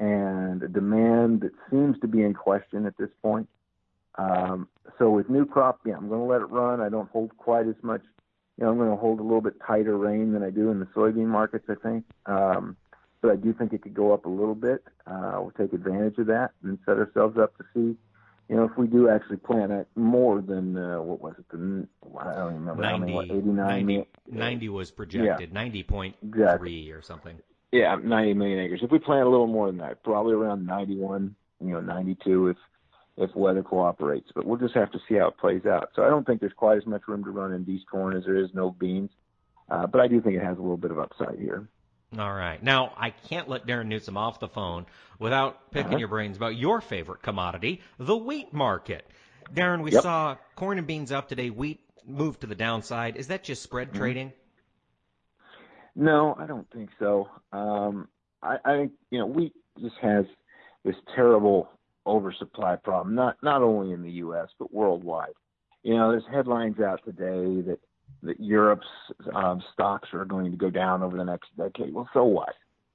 and 0.00 0.62
a 0.62 0.68
demand 0.68 1.40
that 1.40 1.52
seems 1.70 1.98
to 2.00 2.08
be 2.08 2.22
in 2.22 2.34
question 2.34 2.86
at 2.86 2.96
this 2.96 3.10
point. 3.22 3.48
Um, 4.16 4.68
so 4.98 5.10
with 5.10 5.28
new 5.28 5.44
crop, 5.46 5.80
yeah, 5.84 5.96
I'm 5.96 6.08
going 6.08 6.20
to 6.20 6.26
let 6.26 6.40
it 6.40 6.50
run. 6.50 6.80
I 6.80 6.88
don't 6.88 7.10
hold 7.10 7.36
quite 7.36 7.66
as 7.66 7.74
much. 7.82 8.02
You 8.58 8.64
know, 8.64 8.70
I'm 8.70 8.78
going 8.78 8.90
to 8.90 8.96
hold 8.96 9.18
a 9.18 9.22
little 9.22 9.40
bit 9.40 9.54
tighter 9.66 9.96
rein 9.96 10.32
than 10.32 10.42
I 10.42 10.50
do 10.50 10.70
in 10.70 10.78
the 10.78 10.86
soybean 10.86 11.26
markets. 11.26 11.64
I 11.68 11.74
think, 11.74 12.04
um, 12.26 12.76
but 13.20 13.32
I 13.32 13.36
do 13.36 13.52
think 13.52 13.72
it 13.72 13.82
could 13.82 13.94
go 13.94 14.12
up 14.12 14.26
a 14.26 14.28
little 14.28 14.54
bit. 14.54 14.84
Uh, 15.06 15.32
we'll 15.38 15.52
take 15.58 15.72
advantage 15.72 16.18
of 16.18 16.26
that 16.28 16.52
and 16.62 16.78
set 16.86 16.96
ourselves 16.98 17.36
up 17.38 17.56
to 17.58 17.64
see. 17.74 17.96
You 18.48 18.56
know, 18.56 18.64
if 18.64 18.76
we 18.76 18.86
do 18.86 19.08
actually 19.08 19.38
plant 19.38 19.72
it 19.72 19.88
more 19.96 20.42
than 20.42 20.76
uh, 20.76 21.00
what 21.00 21.20
was 21.20 21.34
it? 21.38 21.46
The, 21.50 21.88
I 22.20 22.34
don't 22.34 22.50
even 22.52 22.60
remember. 22.66 22.82
how 22.84 22.96
90, 22.98 23.00
many, 23.00 23.12
what, 23.14 23.24
89 23.24 23.56
90, 23.56 23.84
million- 23.84 24.06
90 24.30 24.68
was 24.68 24.90
projected, 24.90 25.52
90.3 25.52 26.14
Exactly. 26.22 26.90
or 26.90 27.00
something. 27.02 27.38
Yeah, 27.72 27.96
90 27.96 28.34
million 28.34 28.58
acres. 28.60 28.80
If 28.82 28.92
we 28.92 28.98
plant 28.98 29.26
a 29.26 29.30
little 29.30 29.46
more 29.46 29.66
than 29.68 29.78
that, 29.78 30.04
probably 30.04 30.34
around 30.34 30.66
91, 30.66 31.34
you 31.60 31.70
know, 31.72 31.80
92 31.80 32.48
if 32.48 32.56
if 33.16 33.34
weather 33.34 33.62
cooperates. 33.62 34.30
But 34.34 34.44
we'll 34.46 34.58
just 34.58 34.74
have 34.74 34.90
to 34.92 34.98
see 35.08 35.14
how 35.16 35.28
it 35.28 35.38
plays 35.38 35.66
out. 35.66 35.90
So 35.94 36.02
I 36.02 36.08
don't 36.08 36.26
think 36.26 36.40
there's 36.40 36.52
quite 36.52 36.78
as 36.78 36.86
much 36.86 37.02
room 37.08 37.24
to 37.24 37.30
run 37.30 37.52
in 37.52 37.64
these 37.64 37.82
corn 37.90 38.16
as 38.16 38.24
there 38.24 38.36
is 38.36 38.50
no 38.54 38.70
beans. 38.70 39.10
Uh, 39.70 39.86
but 39.86 40.00
I 40.00 40.08
do 40.08 40.20
think 40.20 40.36
it 40.36 40.42
has 40.42 40.58
a 40.58 40.60
little 40.60 40.76
bit 40.76 40.90
of 40.90 40.98
upside 40.98 41.38
here. 41.38 41.68
All 42.18 42.32
right. 42.32 42.62
Now, 42.62 42.92
I 42.96 43.10
can't 43.10 43.48
let 43.48 43.66
Darin 43.66 43.88
Newsom 43.88 44.16
off 44.16 44.38
the 44.38 44.48
phone 44.48 44.86
without 45.18 45.70
picking 45.72 45.86
Uh-huh. 45.86 45.98
your 45.98 46.08
brains 46.08 46.36
about 46.36 46.56
your 46.56 46.80
favorite 46.80 47.22
commodity, 47.22 47.80
the 47.98 48.16
wheat 48.16 48.52
market. 48.52 49.04
Darin, 49.52 49.82
we 49.82 49.90
Yep. 49.90 50.02
saw 50.02 50.36
corn 50.54 50.78
and 50.78 50.86
beans 50.86 51.10
up 51.12 51.28
today. 51.28 51.50
Wheat 51.50 51.80
moved 52.06 52.42
to 52.42 52.46
the 52.46 52.54
downside. 52.54 53.16
Is 53.16 53.28
that 53.28 53.42
just 53.44 53.62
spread 53.62 53.92
Mm-hmm. 53.92 53.96
trading? 53.96 54.32
No, 55.96 56.34
I 56.38 56.46
don't 56.46 56.68
think 56.72 56.90
so. 56.98 57.28
Um, 57.52 58.08
I, 58.42 58.56
I 58.64 58.76
think 58.76 58.92
you 59.10 59.18
know 59.18 59.26
wheat 59.26 59.52
just 59.80 59.96
has 60.02 60.24
this 60.84 60.96
terrible 61.14 61.68
oversupply 62.06 62.76
problem, 62.76 63.14
not 63.14 63.36
not 63.42 63.62
only 63.62 63.92
in 63.92 64.02
the 64.02 64.10
U.S. 64.12 64.48
but 64.58 64.72
worldwide. 64.72 65.34
You 65.82 65.94
know, 65.94 66.10
there's 66.10 66.24
headlines 66.32 66.80
out 66.80 67.00
today 67.04 67.62
that 67.68 67.78
that 68.22 68.40
Europe's 68.40 68.86
um, 69.34 69.62
stocks 69.72 70.08
are 70.12 70.24
going 70.24 70.50
to 70.50 70.56
go 70.56 70.70
down 70.70 71.02
over 71.02 71.16
the 71.16 71.24
next 71.24 71.48
decade. 71.56 71.92
Well, 71.92 72.08
so 72.12 72.24
what? 72.24 72.54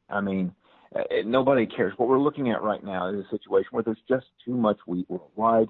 I 0.10 0.22
mean, 0.22 0.54
uh, 0.96 1.02
nobody 1.26 1.66
cares. 1.66 1.94
What 1.98 2.10
we're 2.10 2.20
looking 2.20 2.52
at 2.52 2.64
right 2.64 2.84
now 2.84 3.10
is 3.10 3.26
a 3.26 3.30
situation 3.30 3.70
where 3.72 3.84
there's 3.84 3.98
just 4.08 4.26
too 4.46 4.56
much 4.56 4.78
wheat 4.88 5.06
worldwide. 5.10 5.70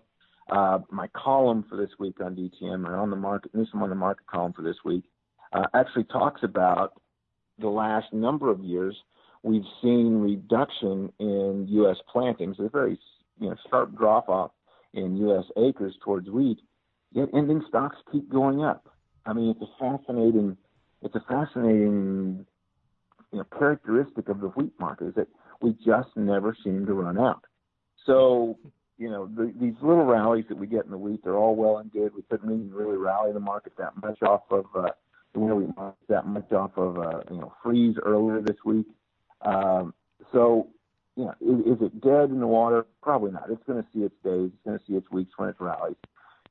Uh, 0.49 0.79
my 0.89 1.07
column 1.09 1.63
for 1.69 1.75
this 1.75 1.91
week 1.99 2.19
on 2.21 2.35
DTN 2.35 2.87
or 2.87 2.95
on 2.95 3.09
the 3.09 3.15
market, 3.15 3.51
this 3.53 3.67
is 3.67 3.73
on 3.73 3.89
the 3.89 3.95
market 3.95 4.25
column 4.27 4.53
for 4.53 4.63
this 4.63 4.77
week, 4.83 5.03
uh, 5.53 5.65
actually 5.75 6.05
talks 6.05 6.41
about 6.43 6.93
the 7.59 7.67
last 7.67 8.11
number 8.13 8.49
of 8.49 8.63
years 8.63 8.95
we've 9.43 9.65
seen 9.81 10.19
reduction 10.19 11.11
in 11.19 11.65
U.S. 11.69 11.97
plantings, 12.11 12.57
a 12.59 12.69
very 12.69 12.99
you 13.39 13.49
know 13.49 13.55
sharp 13.69 13.97
drop 13.97 14.29
off 14.29 14.51
in 14.93 15.17
U.S. 15.17 15.45
acres 15.57 15.95
towards 16.03 16.29
wheat. 16.29 16.59
Yet 17.11 17.29
ending 17.33 17.63
stocks 17.67 17.97
keep 18.11 18.29
going 18.29 18.63
up. 18.63 18.87
I 19.25 19.33
mean, 19.33 19.49
it's 19.49 19.61
a 19.61 19.79
fascinating, 19.79 20.57
it's 21.01 21.15
a 21.15 21.23
fascinating, 21.27 22.45
you 23.31 23.37
know, 23.39 23.45
characteristic 23.57 24.29
of 24.29 24.41
the 24.41 24.47
wheat 24.49 24.73
market 24.79 25.07
is 25.07 25.15
that 25.15 25.27
we 25.61 25.75
just 25.85 26.09
never 26.15 26.55
seem 26.63 26.85
to 26.85 26.93
run 26.93 27.17
out. 27.17 27.43
So, 28.05 28.57
you 28.97 29.09
know, 29.09 29.27
the, 29.27 29.53
these 29.59 29.75
little 29.81 30.05
rallies 30.05 30.45
that 30.49 30.57
we 30.57 30.67
get 30.67 30.85
in 30.85 30.91
the 30.91 30.97
wheat, 30.97 31.21
they're 31.23 31.37
all 31.37 31.55
well 31.55 31.77
and 31.77 31.91
good. 31.91 32.13
We 32.15 32.23
couldn't 32.23 32.51
even 32.51 32.71
really 32.73 32.97
rally 32.97 33.31
the 33.33 33.39
market 33.39 33.73
that 33.77 33.93
much 34.01 34.21
off 34.21 34.43
of 34.51 34.65
uh, 34.75 34.89
the 35.33 35.39
wheat 35.39 35.75
market 35.75 36.07
that 36.09 36.25
much 36.27 36.51
off 36.51 36.71
of 36.75 36.97
uh, 36.97 37.21
you 37.31 37.37
know 37.37 37.53
freeze 37.63 37.95
earlier 38.03 38.41
this 38.41 38.57
week. 38.65 38.87
Um, 39.41 39.93
so, 40.31 40.67
you 41.19 41.25
know, 41.25 41.35
is, 41.41 41.75
is 41.75 41.81
it 41.81 41.99
dead 41.99 42.29
in 42.29 42.39
the 42.39 42.47
water? 42.47 42.85
Probably 43.03 43.31
not. 43.31 43.49
It's 43.49 43.63
going 43.67 43.83
to 43.83 43.89
see 43.93 44.03
its 44.03 44.15
days. 44.23 44.51
It's 44.53 44.63
going 44.65 44.79
to 44.79 44.85
see 44.85 44.93
its 44.93 45.11
weeks 45.11 45.31
when 45.37 45.49
it 45.49 45.55
rallies. 45.59 45.97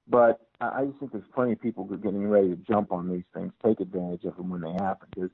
But 0.06 0.40
I 0.60 0.84
just 0.86 0.98
think 0.98 1.12
there's 1.12 1.24
plenty 1.34 1.52
of 1.52 1.60
people 1.60 1.86
who 1.86 1.94
are 1.94 1.98
getting 1.98 2.28
ready 2.28 2.50
to 2.50 2.56
jump 2.56 2.92
on 2.92 3.10
these 3.10 3.24
things, 3.34 3.52
take 3.64 3.80
advantage 3.80 4.24
of 4.24 4.36
them 4.36 4.50
when 4.50 4.60
they 4.60 4.72
happen, 4.72 5.08
because 5.14 5.30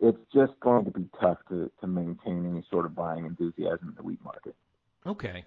it's 0.00 0.18
just 0.32 0.58
going 0.60 0.84
to 0.84 0.90
be 0.92 1.06
tough 1.20 1.38
to, 1.48 1.70
to 1.80 1.86
maintain 1.88 2.46
any 2.46 2.64
sort 2.70 2.84
of 2.86 2.94
buying 2.94 3.26
enthusiasm 3.26 3.88
in 3.88 3.94
the 3.96 4.02
wheat 4.02 4.22
market. 4.24 4.54
Okay. 5.06 5.44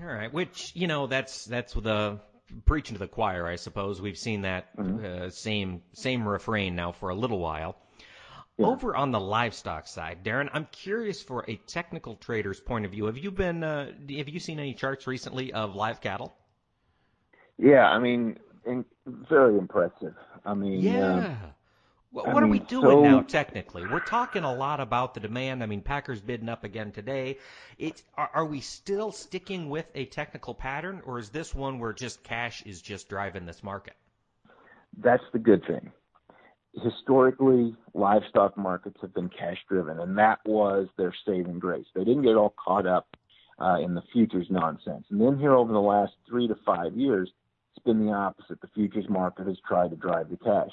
All 0.00 0.06
right. 0.06 0.32
Which 0.32 0.72
you 0.74 0.86
know 0.86 1.06
that's 1.06 1.44
that's 1.44 1.74
the 1.74 2.20
preaching 2.64 2.94
to 2.94 3.00
the 3.00 3.08
choir, 3.08 3.46
I 3.46 3.56
suppose. 3.56 4.00
We've 4.00 4.18
seen 4.18 4.42
that 4.42 4.74
Mm-hmm. 4.76 5.24
uh, 5.24 5.30
same 5.30 5.82
same 5.92 6.26
refrain 6.26 6.74
now 6.76 6.92
for 6.92 7.10
a 7.10 7.14
little 7.14 7.38
while. 7.38 7.76
Yeah. 8.58 8.66
Over 8.66 8.94
on 8.94 9.12
the 9.12 9.20
livestock 9.20 9.86
side, 9.86 10.22
Darin, 10.22 10.50
I'm 10.52 10.68
curious 10.70 11.22
for 11.22 11.44
a 11.48 11.56
technical 11.66 12.16
trader's 12.16 12.60
point 12.60 12.84
of 12.84 12.90
view. 12.90 13.06
Have 13.06 13.16
you 13.16 13.30
been 13.30 13.64
uh, 13.64 13.86
have 13.86 14.28
you 14.28 14.38
seen 14.40 14.58
any 14.58 14.74
charts 14.74 15.06
recently 15.06 15.52
of 15.54 15.74
live 15.74 16.00
cattle? 16.02 16.34
Yeah, 17.58 17.88
I 17.88 17.98
mean, 17.98 18.38
in, 18.66 18.84
very 19.06 19.56
impressive. 19.56 20.14
I 20.44 20.52
mean, 20.54 20.80
Yeah. 20.80 21.14
uh, 21.14 21.46
What, 22.10 22.26
what 22.30 22.42
are 22.42 22.46
we 22.46 22.58
doing 22.58 22.84
so- 22.84 23.02
now 23.02 23.22
technically? 23.22 23.86
We're 23.86 24.00
talking 24.00 24.44
a 24.44 24.54
lot 24.54 24.80
about 24.80 25.14
the 25.14 25.20
demand. 25.20 25.62
I 25.62 25.66
mean, 25.66 25.80
Packers 25.80 26.20
bidding 26.20 26.50
up 26.50 26.62
again 26.62 26.92
today. 26.92 27.38
It's 27.78 28.02
are, 28.18 28.30
are 28.34 28.44
we 28.44 28.60
still 28.60 29.12
sticking 29.12 29.70
with 29.70 29.86
a 29.94 30.04
technical 30.04 30.54
pattern, 30.54 31.00
or 31.06 31.18
is 31.18 31.30
this 31.30 31.54
one 31.54 31.78
where 31.78 31.94
just 31.94 32.22
cash 32.22 32.62
is 32.66 32.82
just 32.82 33.08
driving 33.08 33.46
this 33.46 33.62
market? 33.62 33.94
that's 34.98 35.24
the 35.32 35.38
good 35.38 35.64
thing. 35.66 35.90
Historically, 36.80 37.74
livestock 37.92 38.56
markets 38.56 38.96
have 39.02 39.12
been 39.12 39.28
cash 39.28 39.58
driven, 39.68 40.00
and 40.00 40.16
that 40.16 40.38
was 40.46 40.88
their 40.96 41.14
saving 41.26 41.58
grace. 41.58 41.84
They 41.94 42.04
didn't 42.04 42.22
get 42.22 42.36
all 42.36 42.54
caught 42.56 42.86
up 42.86 43.08
uh, 43.60 43.78
in 43.80 43.94
the 43.94 44.02
futures 44.12 44.46
nonsense. 44.48 45.04
And 45.10 45.20
then 45.20 45.38
here 45.38 45.52
over 45.52 45.72
the 45.72 45.78
last 45.78 46.12
three 46.28 46.48
to 46.48 46.56
five 46.64 46.96
years, 46.96 47.30
it's 47.76 47.84
been 47.84 48.04
the 48.04 48.12
opposite. 48.12 48.60
The 48.60 48.68
futures 48.74 49.08
market 49.08 49.46
has 49.46 49.58
tried 49.66 49.90
to 49.90 49.96
drive 49.96 50.30
the 50.30 50.36
cash. 50.36 50.70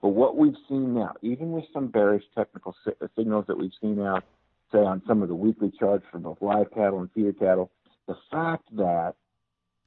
But 0.00 0.08
what 0.08 0.36
we've 0.36 0.56
seen 0.68 0.94
now, 0.94 1.14
even 1.22 1.52
with 1.52 1.64
some 1.72 1.88
bearish 1.88 2.24
technical 2.34 2.74
si- 2.84 2.92
uh, 3.00 3.06
signals 3.16 3.44
that 3.46 3.58
we've 3.58 3.72
seen 3.80 4.00
out, 4.00 4.24
say 4.72 4.78
on 4.78 5.02
some 5.06 5.22
of 5.22 5.28
the 5.28 5.34
weekly 5.34 5.70
charts 5.78 6.04
for 6.10 6.18
both 6.18 6.38
live 6.40 6.70
cattle 6.72 7.00
and 7.00 7.12
feeder 7.12 7.32
cattle, 7.32 7.70
the 8.08 8.16
fact 8.30 8.64
that 8.74 9.14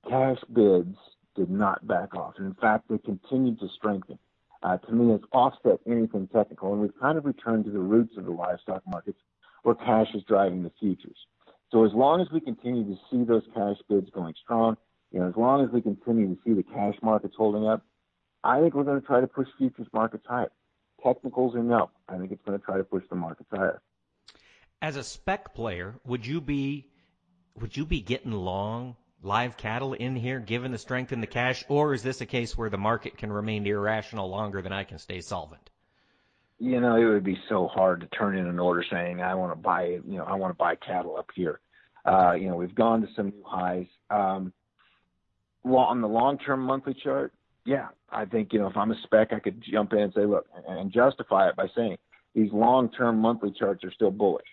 cash 0.08 0.38
bids 0.54 0.96
did 1.36 1.50
not 1.50 1.86
back 1.86 2.16
off. 2.16 2.36
And 2.38 2.48
in 2.48 2.54
fact, 2.54 2.86
they 2.88 2.98
continued 3.00 3.60
to 3.60 3.68
strengthen. 3.76 4.18
Uh, 4.66 4.78
to 4.78 4.92
me, 4.94 5.12
has 5.12 5.22
offset 5.32 5.80
anything 5.86 6.28
technical, 6.34 6.74
and 6.74 6.82
we've 6.82 7.00
kind 7.00 7.20
of 7.20 7.26
returned 7.26 7.66
to 7.66 7.70
the 7.70 7.78
roots 7.78 8.18
of 8.18 8.26
the 8.26 8.32
livestock 8.32 8.82
markets, 8.88 9.20
where 9.62 9.76
cash 9.76 10.08
is 10.16 10.24
driving 10.24 10.64
the 10.64 10.72
futures. 10.80 11.18
So 11.72 11.86
as 11.86 11.92
long 11.94 12.20
as 12.20 12.28
we 12.34 12.40
continue 12.40 12.84
to 12.84 13.00
see 13.12 13.24
those 13.26 13.44
cash 13.54 13.76
bids 13.88 14.10
going 14.10 14.34
strong, 14.44 14.76
you 15.12 15.20
know, 15.20 15.28
as 15.28 15.36
long 15.36 15.64
as 15.64 15.70
we 15.72 15.84
continue 15.84 16.34
to 16.34 16.42
see 16.44 16.54
the 16.54 16.64
cash 16.64 16.96
markets 17.04 17.36
holding 17.38 17.68
up, 17.68 17.86
I 18.44 18.60
think 18.60 18.74
we're 18.74 18.86
going 18.86 19.00
to 19.00 19.06
try 19.06 19.22
to 19.22 19.28
push 19.28 19.48
futures 19.60 19.86
markets 19.94 20.26
higher. 20.28 20.52
Technicals 21.04 21.56
or 21.56 21.62
no, 21.62 21.92
I 22.10 22.18
think 22.18 22.32
it's 22.32 22.42
going 22.44 22.58
to 22.58 22.66
try 22.66 22.78
to 22.78 22.84
push 22.84 23.04
the 23.08 23.16
markets 23.16 23.50
higher. 23.52 23.84
As 24.82 24.96
a 24.96 25.04
spec 25.04 25.54
player, 25.54 25.94
would 26.08 26.26
you 26.26 26.42
be 26.42 26.88
would 27.62 27.78
you 27.78 27.86
be 27.86 28.02
getting 28.02 28.32
long 28.32 28.96
live 29.26 29.58
cattle 29.58 29.94
in 29.94 30.16
here, 30.16 30.40
given 30.40 30.72
the 30.72 30.78
strength 30.78 31.12
in 31.12 31.20
the 31.20 31.28
cash, 31.28 31.66
or 31.68 31.94
is 31.94 32.04
this 32.04 32.22
a 32.22 32.26
case 32.26 32.58
where 32.58 32.70
the 32.70 32.78
market 32.78 33.18
can 33.18 33.32
remain 33.32 33.66
irrational 33.66 34.30
longer 34.30 34.62
than 34.62 34.72
I 34.72 34.84
can 34.84 35.00
stay 35.00 35.20
solvent? 35.20 35.70
you 36.60 36.80
know, 36.80 36.96
it 36.96 37.06
would 37.06 37.24
be 37.24 37.38
so 37.50 37.68
hard 37.68 38.02
to 38.02 38.08
turn 38.08 38.38
in 38.38 38.48
an 38.48 38.60
order 38.60 38.84
saying, 38.90 39.22
I 39.22 39.36
want 39.36 39.52
to 39.52 39.62
buy, 39.62 39.86
you 39.86 40.18
know, 40.18 40.24
I 40.24 40.36
want 40.36 40.52
to 40.52 40.58
buy 40.58 40.76
cattle 40.76 41.18
up 41.18 41.30
here. 41.36 41.60
Uh, 42.06 42.34
you 42.34 42.48
know, 42.48 42.56
we've 42.56 42.76
gone 42.76 43.02
to 43.02 43.08
some 43.16 43.28
new 43.28 43.44
highs. 43.46 43.88
Um, 44.10 44.54
well, 45.64 45.84
on 45.84 46.02
the 46.02 46.08
long-term 46.08 46.62
monthly 46.62 46.94
chart, 46.94 47.34
yeah, 47.66 47.88
I 48.10 48.26
think, 48.26 48.54
you 48.54 48.60
know, 48.60 48.68
if 48.68 48.78
I'm 48.78 48.92
a 48.92 48.96
spec, 49.04 49.34
I 49.34 49.40
could 49.40 49.62
jump 49.70 49.92
in 49.94 50.00
and 50.00 50.14
say, 50.14 50.26
look, 50.26 50.46
and, 50.68 50.92
justify 50.92 51.50
it 51.50 51.56
by 51.56 51.68
saying 51.76 51.98
these 52.36 52.52
long-term 52.54 53.20
monthly 53.20 53.52
charts 53.52 53.84
are 53.84 53.92
still 53.92 54.12
bullish. 54.12 54.46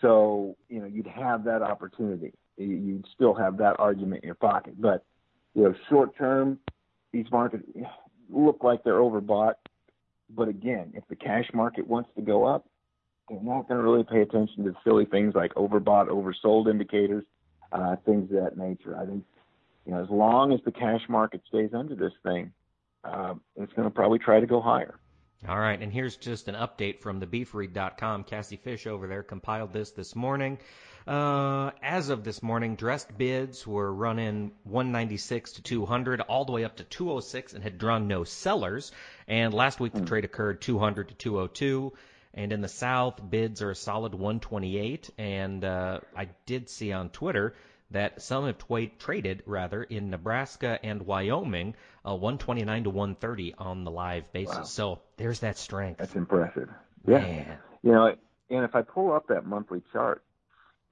So, 0.00 0.56
you 0.68 0.80
know, 0.80 0.86
you'd 0.86 1.06
have 1.06 1.44
that 1.44 1.62
opportunity. 1.62 2.34
You- 2.56 2.66
You'd 2.76 3.06
still 3.14 3.34
have 3.34 3.56
that 3.58 3.78
argument 3.78 4.22
in 4.22 4.26
your 4.28 4.34
pocket. 4.34 4.74
But, 4.80 5.04
you 5.54 5.64
know, 5.64 5.74
short-term, 5.88 6.58
these 7.12 7.26
markets 7.30 7.64
look 8.30 8.62
like 8.62 8.84
they're 8.84 8.94
overbought. 9.00 9.54
But 10.30 10.48
again, 10.48 10.92
if 10.94 11.06
the 11.08 11.16
cash 11.16 11.50
market 11.52 11.86
wants 11.86 12.10
to 12.16 12.22
go 12.22 12.44
up, 12.44 12.66
they're 13.28 13.40
not 13.42 13.68
going 13.68 13.78
to 13.78 13.84
really 13.84 14.04
pay 14.04 14.20
attention 14.22 14.64
to 14.64 14.74
silly 14.84 15.04
things 15.04 15.34
like 15.34 15.54
overbought, 15.54 16.08
oversold 16.08 16.70
indicators, 16.70 17.24
uh, 17.72 17.96
things 18.04 18.30
of 18.30 18.42
that 18.42 18.56
nature. 18.56 18.96
I 18.96 19.06
think, 19.06 19.24
you 19.86 19.92
know, 19.92 20.02
as 20.02 20.10
long 20.10 20.52
as 20.52 20.60
the 20.64 20.72
cash 20.72 21.02
market 21.08 21.42
stays 21.48 21.70
under 21.74 21.94
this 21.94 22.12
thing, 22.22 22.52
uh, 23.04 23.34
it's 23.56 23.72
going 23.74 23.88
to 23.88 23.94
probably 23.94 24.18
try 24.18 24.40
to 24.40 24.46
go 24.46 24.60
higher. 24.60 24.98
All 25.48 25.58
right, 25.58 25.80
and 25.80 25.92
here's 25.92 26.16
just 26.16 26.46
an 26.46 26.54
update 26.54 27.00
from 27.00 27.18
the 27.18 27.26
beefread.com. 27.26 28.24
Cassie 28.24 28.56
Fish 28.56 28.86
over 28.86 29.08
there 29.08 29.24
compiled 29.24 29.72
this 29.72 29.90
this 29.90 30.14
morning. 30.14 30.56
Uh, 31.06 31.70
as 31.82 32.08
of 32.08 32.24
this 32.24 32.42
morning, 32.42 32.76
dressed 32.76 33.16
bids 33.16 33.66
were 33.66 33.92
running 33.92 34.52
196 34.64 35.52
to 35.52 35.62
200, 35.62 36.20
all 36.20 36.44
the 36.44 36.52
way 36.52 36.64
up 36.64 36.76
to 36.76 36.84
206, 36.84 37.54
and 37.54 37.62
had 37.62 37.78
drawn 37.78 38.06
no 38.06 38.24
sellers. 38.24 38.92
And 39.26 39.52
last 39.52 39.80
week 39.80 39.92
the 39.92 40.02
trade 40.02 40.24
occurred 40.24 40.60
200 40.60 41.08
to 41.08 41.14
202. 41.14 41.92
And 42.34 42.52
in 42.52 42.60
the 42.60 42.68
South, 42.68 43.20
bids 43.30 43.60
are 43.62 43.70
a 43.70 43.74
solid 43.74 44.14
128. 44.14 45.10
And 45.18 45.64
uh, 45.64 46.00
I 46.16 46.28
did 46.46 46.68
see 46.68 46.92
on 46.92 47.10
Twitter 47.10 47.54
that 47.90 48.22
some 48.22 48.46
have 48.46 48.58
twa- 48.58 48.86
traded 48.98 49.42
rather 49.44 49.82
in 49.82 50.10
Nebraska 50.10 50.78
and 50.82 51.02
Wyoming, 51.02 51.74
uh, 52.06 52.14
129 52.14 52.84
to 52.84 52.90
130 52.90 53.54
on 53.58 53.84
the 53.84 53.90
live 53.90 54.32
basis. 54.32 54.56
Wow. 54.56 54.62
So 54.64 54.98
there's 55.18 55.40
that 55.40 55.58
strength. 55.58 55.98
That's 55.98 56.14
impressive. 56.14 56.68
Yeah. 57.06 57.18
Man. 57.18 57.58
You 57.82 57.92
know, 57.92 58.14
and 58.50 58.64
if 58.64 58.74
I 58.74 58.82
pull 58.82 59.12
up 59.12 59.28
that 59.28 59.44
monthly 59.44 59.82
chart, 59.92 60.22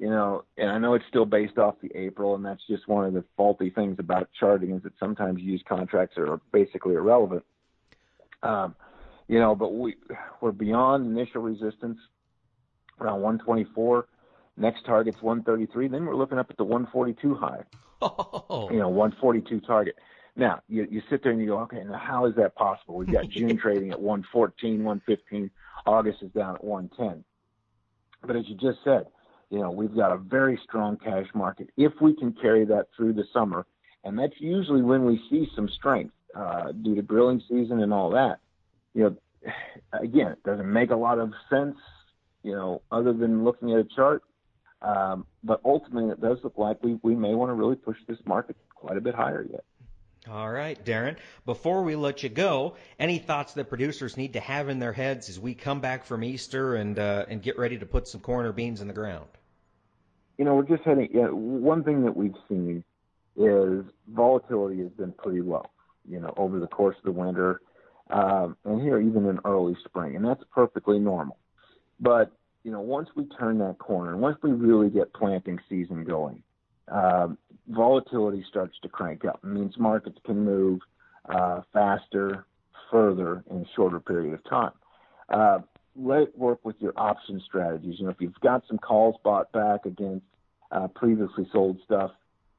you 0.01 0.09
know, 0.09 0.45
and 0.57 0.71
I 0.71 0.79
know 0.79 0.95
it's 0.95 1.05
still 1.09 1.27
based 1.27 1.59
off 1.59 1.75
the 1.83 1.93
April, 1.95 2.35
and 2.35 2.45
that's 2.45 2.67
just 2.67 2.89
one 2.89 3.05
of 3.05 3.13
the 3.13 3.23
faulty 3.37 3.69
things 3.69 3.97
about 3.99 4.31
charting 4.39 4.71
is 4.71 4.83
that 4.83 4.95
sometimes 4.99 5.41
used 5.41 5.67
contracts 5.67 6.17
are 6.17 6.41
basically 6.53 6.95
irrelevant. 6.95 7.45
Um, 8.43 8.75
you 9.29 9.39
know, 9.39 9.55
but 9.55 9.75
we 9.75 9.97
we're 10.41 10.53
beyond 10.53 11.07
initial 11.07 11.43
resistance 11.43 11.99
around 12.99 13.21
124. 13.21 14.07
Next 14.57 14.87
target's 14.87 15.21
133. 15.21 15.89
Then 15.89 16.07
we're 16.07 16.17
looking 16.17 16.39
up 16.39 16.51
at 16.51 16.57
the 16.57 16.65
142 16.65 17.35
high 17.35 17.65
Oh, 18.03 18.69
you 18.71 18.79
know, 18.79 18.89
142 18.89 19.61
target. 19.61 19.97
Now, 20.37 20.63
you, 20.69 20.87
you 20.91 21.03
sit 21.11 21.23
there 21.23 21.33
and 21.33 21.41
you 21.41 21.49
go, 21.49 21.59
okay, 21.61 21.83
now 21.85 21.99
how 21.99 22.25
is 22.25 22.35
that 22.37 22.55
possible? 22.55 22.97
We've 22.97 23.13
got 23.13 23.29
June 23.29 23.59
trading 23.63 23.91
at 23.91 24.01
114, 24.01 24.83
115. 24.83 25.51
August 25.87 26.23
is 26.23 26.31
down 26.31 26.55
at 26.55 26.65
110. 26.65 27.23
But 28.27 28.37
as 28.37 28.49
you 28.49 28.55
just 28.55 28.79
said, 28.85 29.07
you 29.51 29.59
know, 29.59 29.71
we've 29.71 29.95
got 29.95 30.13
a 30.13 30.17
very 30.17 30.59
strong 30.65 30.97
cash 30.97 31.27
market. 31.35 31.71
If 31.77 31.93
we 32.01 32.15
can 32.15 32.33
carry 32.33 32.65
that 32.67 32.87
through 32.97 33.15
the 33.15 33.25
summer, 33.33 33.67
and 34.05 34.19
that's 34.19 34.39
usually 34.39 34.83
when 34.83 35.05
we 35.05 35.21
see 35.29 35.49
some 35.55 35.69
strength 35.69 36.15
uh, 36.35 36.73
due 36.73 36.95
to 36.95 37.03
grilling 37.03 37.43
season 37.49 37.81
and 37.81 37.93
all 37.93 38.11
that. 38.11 38.39
You 38.95 39.03
know, 39.03 39.53
again, 39.93 40.33
it 40.33 40.43
doesn't 40.45 40.73
make 40.73 40.91
a 40.91 40.97
lot 40.97 41.19
of 41.19 41.33
sense, 41.51 41.77
you 42.43 42.53
know, 42.53 42.83
other 42.91 43.13
than 43.13 43.45
looking 43.45 43.73
at 43.73 43.81
a 43.81 43.85
chart. 43.85 44.23
Um, 44.83 45.27
but 45.45 45.61
ultimately, 45.65 46.11
it 46.11 46.21
does 46.21 46.39
look 46.43 46.57
like 46.57 46.83
we, 46.83 46.99
we 47.03 47.15
may 47.15 47.35
want 47.35 47.51
to 47.51 47.55
really 47.55 47.77
push 47.77 47.99
this 48.07 48.19
market 48.25 48.57
quite 48.75 48.97
a 48.97 49.01
bit 49.01 49.15
higher 49.15 49.47
yet. 49.51 49.65
All 50.31 50.51
right, 50.51 50.83
Darin. 50.85 51.17
Before 51.45 51.83
we 51.83 51.97
let 51.97 52.23
you 52.23 52.29
go, 52.29 52.77
any 52.99 53.19
thoughts 53.19 53.55
that 53.55 53.69
producers 53.69 54.17
need 54.17 54.35
to 54.35 54.41
have 54.41 54.69
in 54.69 54.79
their 54.79 54.93
heads 54.93 55.29
as 55.29 55.41
we 55.41 55.55
come 55.55 55.81
back 55.81 56.05
from 56.05 56.23
Easter 56.23 56.77
and 56.77 56.99
uh, 56.99 57.25
and 57.29 57.43
get 57.43 57.59
ready 57.59 57.79
to 57.79 57.87
put 57.87 58.07
some 58.07 58.21
corn 58.21 58.47
or 58.47 58.53
beans 58.53 58.81
in 58.83 58.89
the 58.89 58.95
ground? 58.95 59.27
You 60.41 60.47
know, 60.47 60.55
we're 60.55 60.63
just 60.63 60.85
heading. 60.85 61.11
You 61.13 61.25
know, 61.25 61.35
one 61.35 61.85
thing 61.85 62.03
that 62.05 62.17
we've 62.17 62.35
seen 62.49 62.83
is 63.37 63.85
volatility 64.09 64.79
has 64.79 64.91
been 64.93 65.13
pretty 65.13 65.43
low. 65.43 65.67
You 66.09 66.19
know, 66.19 66.33
over 66.39 66.59
the 66.59 66.67
course 66.67 66.97
of 66.97 67.05
the 67.05 67.13
winter, 67.13 67.61
um, 68.09 68.57
and 68.65 68.81
here 68.81 68.99
even 68.99 69.27
in 69.27 69.39
early 69.45 69.77
spring, 69.85 70.17
and 70.17 70.25
that's 70.25 70.43
perfectly 70.51 70.99
normal. 70.99 71.37
But 72.01 72.33
you 72.65 72.73
know, 72.73 72.81
once 72.81 73.11
we 73.15 73.27
turn 73.39 73.59
that 73.59 73.77
corner, 73.81 74.17
once 74.17 74.39
we 74.43 74.53
really 74.53 74.89
get 74.89 75.13
planting 75.13 75.59
season 75.69 76.05
going, 76.05 76.43
um, 76.89 77.37
volatility 77.69 78.43
starts 78.49 78.79
to 78.81 78.89
crank 78.89 79.27
up. 79.27 79.41
It 79.45 79.49
means 79.49 79.75
markets 79.77 80.17
can 80.25 80.43
move 80.43 80.81
uh, 81.29 81.61
faster, 81.71 82.47
further 82.91 83.45
in 83.51 83.59
a 83.59 83.67
shorter 83.77 84.01
period 84.01 84.33
of 84.33 84.45
time. 84.49 84.73
Uh, 85.29 85.59
let 85.97 86.23
it 86.23 86.39
work 86.39 86.61
with 86.65 86.77
your 86.79 86.95
option 86.97 87.43
strategies. 87.45 87.97
You 87.99 88.07
know, 88.07 88.11
if 88.11 88.21
you've 88.21 88.41
got 88.41 88.63
some 88.69 88.79
calls 88.79 89.17
bought 89.23 89.53
back 89.53 89.85
against 89.85 90.25
uh, 90.71 90.89
previously 90.89 91.49
sold 91.53 91.79
stuff, 91.85 92.11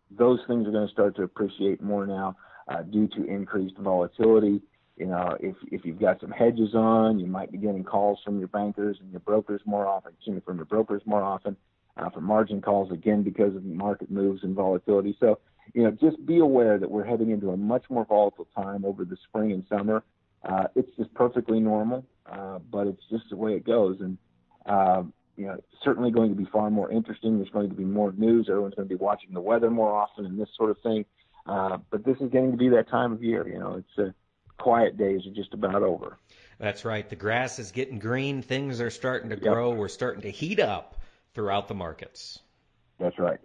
those 0.09 0.39
things 0.47 0.67
are 0.67 0.71
going 0.71 0.87
to 0.87 0.91
start 0.91 1.15
to 1.15 1.23
appreciate 1.23 1.81
more 1.81 2.05
now 2.05 2.35
uh, 2.67 2.81
due 2.83 3.07
to 3.07 3.23
increased 3.25 3.77
volatility. 3.77 4.61
You 4.97 5.07
know, 5.07 5.37
if 5.39 5.55
if 5.71 5.85
you've 5.85 5.99
got 5.99 6.19
some 6.19 6.31
hedges 6.31 6.75
on, 6.75 7.19
you 7.19 7.25
might 7.25 7.51
be 7.51 7.57
getting 7.57 7.83
calls 7.83 8.19
from 8.23 8.39
your 8.39 8.49
bankers 8.49 8.97
and 8.99 9.09
your 9.11 9.21
brokers 9.21 9.61
more 9.65 9.87
often. 9.87 10.13
Excuse 10.13 10.35
me, 10.35 10.41
from 10.45 10.57
your 10.57 10.65
brokers 10.65 11.01
more 11.05 11.23
often 11.23 11.55
uh, 11.97 12.09
for 12.09 12.21
margin 12.21 12.61
calls 12.61 12.91
again 12.91 13.23
because 13.23 13.55
of 13.55 13.63
market 13.63 14.11
moves 14.11 14.43
and 14.43 14.55
volatility. 14.55 15.15
So, 15.19 15.39
you 15.73 15.83
know, 15.83 15.91
just 15.91 16.23
be 16.25 16.39
aware 16.39 16.77
that 16.77 16.89
we're 16.89 17.05
heading 17.05 17.31
into 17.31 17.51
a 17.51 17.57
much 17.57 17.85
more 17.89 18.05
volatile 18.05 18.47
time 18.55 18.85
over 18.85 19.05
the 19.05 19.17
spring 19.27 19.51
and 19.51 19.63
summer. 19.69 20.03
Uh, 20.43 20.65
it's 20.75 20.89
just 20.97 21.13
perfectly 21.13 21.59
normal, 21.59 22.05
uh, 22.31 22.59
but 22.71 22.87
it's 22.87 23.03
just 23.09 23.29
the 23.29 23.35
way 23.35 23.53
it 23.53 23.65
goes. 23.65 23.99
And 23.99 24.17
uh, 24.65 25.03
you 25.41 25.47
know, 25.47 25.57
certainly 25.83 26.11
going 26.11 26.29
to 26.29 26.35
be 26.35 26.45
far 26.45 26.69
more 26.69 26.91
interesting. 26.91 27.37
There's 27.37 27.49
going 27.49 27.69
to 27.69 27.75
be 27.75 27.83
more 27.83 28.13
news. 28.15 28.45
Everyone's 28.47 28.75
going 28.75 28.87
to 28.87 28.95
be 28.95 29.03
watching 29.03 29.33
the 29.33 29.41
weather 29.41 29.71
more 29.71 29.91
often 29.91 30.27
and 30.27 30.39
this 30.39 30.49
sort 30.55 30.69
of 30.69 30.77
thing. 30.83 31.03
Uh, 31.47 31.79
but 31.89 32.05
this 32.05 32.17
is 32.21 32.29
getting 32.31 32.51
to 32.51 32.57
be 32.57 32.69
that 32.69 32.87
time 32.89 33.11
of 33.11 33.23
year. 33.23 33.47
You 33.47 33.57
know, 33.57 33.73
it's 33.79 33.97
uh, 33.97 34.11
quiet 34.61 34.97
days 34.97 35.21
are 35.25 35.33
just 35.33 35.51
about 35.55 35.81
over. 35.81 36.19
That's 36.59 36.85
right. 36.85 37.09
The 37.09 37.15
grass 37.15 37.57
is 37.57 37.71
getting 37.71 37.97
green. 37.97 38.43
Things 38.43 38.81
are 38.81 38.91
starting 38.91 39.31
to 39.31 39.35
grow. 39.35 39.71
We're 39.71 39.87
starting 39.87 40.21
to 40.21 40.29
heat 40.29 40.59
up 40.59 41.01
throughout 41.33 41.67
the 41.67 41.73
markets. 41.73 42.37
That's 42.99 43.17
right. 43.17 43.39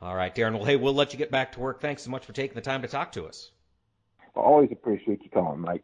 All 0.00 0.14
right, 0.14 0.32
Darin. 0.32 0.54
Well, 0.54 0.64
hey, 0.64 0.76
we'll 0.76 0.94
let 0.94 1.12
you 1.12 1.18
get 1.18 1.32
back 1.32 1.52
to 1.52 1.60
work. 1.60 1.80
Thanks 1.80 2.02
so 2.02 2.10
much 2.10 2.24
for 2.24 2.32
taking 2.32 2.54
the 2.54 2.60
time 2.60 2.82
to 2.82 2.88
talk 2.88 3.12
to 3.12 3.26
us. 3.26 3.50
I 4.36 4.40
always 4.40 4.70
appreciate 4.70 5.24
you 5.24 5.30
calling, 5.30 5.58
Mike. 5.58 5.82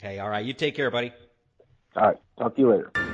Hey, 0.00 0.18
all 0.18 0.30
right. 0.30 0.46
You 0.46 0.54
take 0.54 0.74
care, 0.74 0.90
buddy. 0.90 1.12
All 1.94 2.06
right. 2.06 2.16
Talk 2.38 2.54
to 2.54 2.62
you 2.62 2.70
later. 2.70 3.07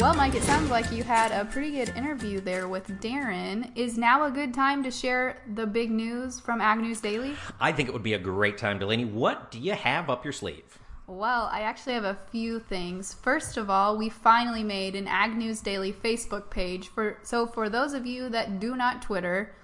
Well, 0.00 0.14
Mike, 0.14 0.34
it 0.34 0.42
sounds 0.44 0.70
like 0.70 0.90
you 0.90 1.04
had 1.04 1.30
a 1.30 1.44
pretty 1.44 1.72
good 1.72 1.90
interview 1.94 2.40
there 2.40 2.68
with 2.68 3.02
Darin. 3.02 3.70
Is 3.76 3.98
now 3.98 4.24
a 4.24 4.30
good 4.30 4.54
time 4.54 4.82
to 4.84 4.90
share 4.90 5.42
the 5.52 5.66
big 5.66 5.90
news 5.90 6.40
from 6.40 6.62
Ag 6.62 6.78
News 6.78 7.02
Daily? 7.02 7.34
I 7.60 7.70
think 7.72 7.86
it 7.86 7.92
would 7.92 8.02
be 8.02 8.14
a 8.14 8.18
great 8.18 8.56
time, 8.56 8.78
Delaney. 8.78 9.04
What 9.04 9.50
do 9.50 9.58
you 9.58 9.74
have 9.74 10.08
up 10.08 10.24
your 10.24 10.32
sleeve? 10.32 10.78
Well, 11.06 11.50
I 11.52 11.60
actually 11.60 11.92
have 11.92 12.04
a 12.04 12.16
few 12.30 12.60
things. 12.60 13.12
First 13.12 13.58
of 13.58 13.68
all, 13.68 13.98
we 13.98 14.08
finally 14.08 14.64
made 14.64 14.96
an 14.96 15.06
Ag 15.06 15.36
News 15.36 15.60
Daily 15.60 15.92
Facebook 15.92 16.48
page. 16.48 16.88
For 16.88 17.18
so 17.22 17.46
for 17.46 17.68
those 17.68 17.92
of 17.92 18.06
you 18.06 18.30
that 18.30 18.58
do 18.58 18.76
not 18.76 19.02
Twitter, 19.02 19.54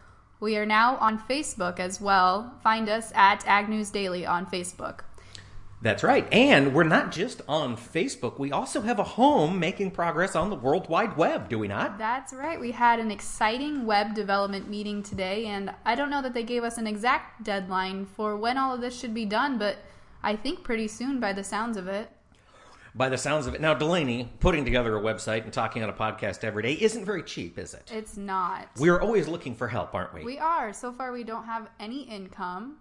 we 0.40 0.58
are 0.58 0.66
now 0.66 0.96
on 0.96 1.18
Facebook 1.18 1.80
as 1.80 1.98
well. 1.98 2.52
Find 2.62 2.90
us 2.90 3.10
at 3.14 3.46
Ag 3.46 3.70
News 3.70 3.88
Daily 3.88 4.26
on 4.26 4.44
Facebook. 4.44 5.00
That's 5.82 6.02
right. 6.02 6.26
And 6.32 6.74
we're 6.74 6.84
not 6.84 7.12
just 7.12 7.42
on 7.48 7.76
Facebook, 7.76 8.38
we 8.38 8.50
also 8.50 8.80
have 8.80 8.98
a 8.98 9.04
home 9.04 9.60
making 9.60 9.90
progress 9.90 10.34
on 10.34 10.48
the 10.48 10.56
World 10.56 10.88
Wide 10.88 11.16
Web, 11.16 11.48
do 11.48 11.58
we 11.58 11.68
not? 11.68 11.98
That's 11.98 12.32
right. 12.32 12.58
We 12.58 12.72
had 12.72 12.98
an 12.98 13.10
exciting 13.10 13.84
web 13.84 14.14
development 14.14 14.70
meeting 14.70 15.02
today, 15.02 15.46
and 15.46 15.72
I 15.84 15.94
don't 15.94 16.10
know 16.10 16.22
that 16.22 16.34
they 16.34 16.42
gave 16.42 16.64
us 16.64 16.78
an 16.78 16.86
exact 16.86 17.44
deadline 17.44 18.06
for 18.06 18.36
when 18.36 18.56
all 18.56 18.74
of 18.74 18.80
this 18.80 18.98
should 18.98 19.12
be 19.14 19.26
done, 19.26 19.58
but 19.58 19.76
I 20.22 20.34
think 20.34 20.64
pretty 20.64 20.88
soon 20.88 21.20
by 21.20 21.32
the 21.32 21.44
sounds 21.44 21.76
of 21.76 21.88
it. 21.88 22.10
By 22.94 23.10
the 23.10 23.18
sounds 23.18 23.46
of 23.46 23.54
it. 23.54 23.60
Now, 23.60 23.74
Delaney, 23.74 24.32
putting 24.40 24.64
together 24.64 24.96
a 24.96 25.00
website 25.02 25.44
and 25.44 25.52
talking 25.52 25.82
on 25.82 25.90
a 25.90 25.92
podcast 25.92 26.42
every 26.42 26.62
day 26.62 26.72
isn't 26.72 27.04
very 27.04 27.22
cheap, 27.22 27.58
is 27.58 27.74
it? 27.74 27.92
It's 27.92 28.16
not. 28.16 28.68
We're 28.78 28.98
always 28.98 29.28
looking 29.28 29.54
for 29.54 29.68
help, 29.68 29.94
aren't 29.94 30.14
we? 30.14 30.24
We 30.24 30.38
are. 30.38 30.72
So 30.72 30.90
far, 30.92 31.12
we 31.12 31.22
don't 31.22 31.44
have 31.44 31.68
any 31.78 32.04
income 32.04 32.78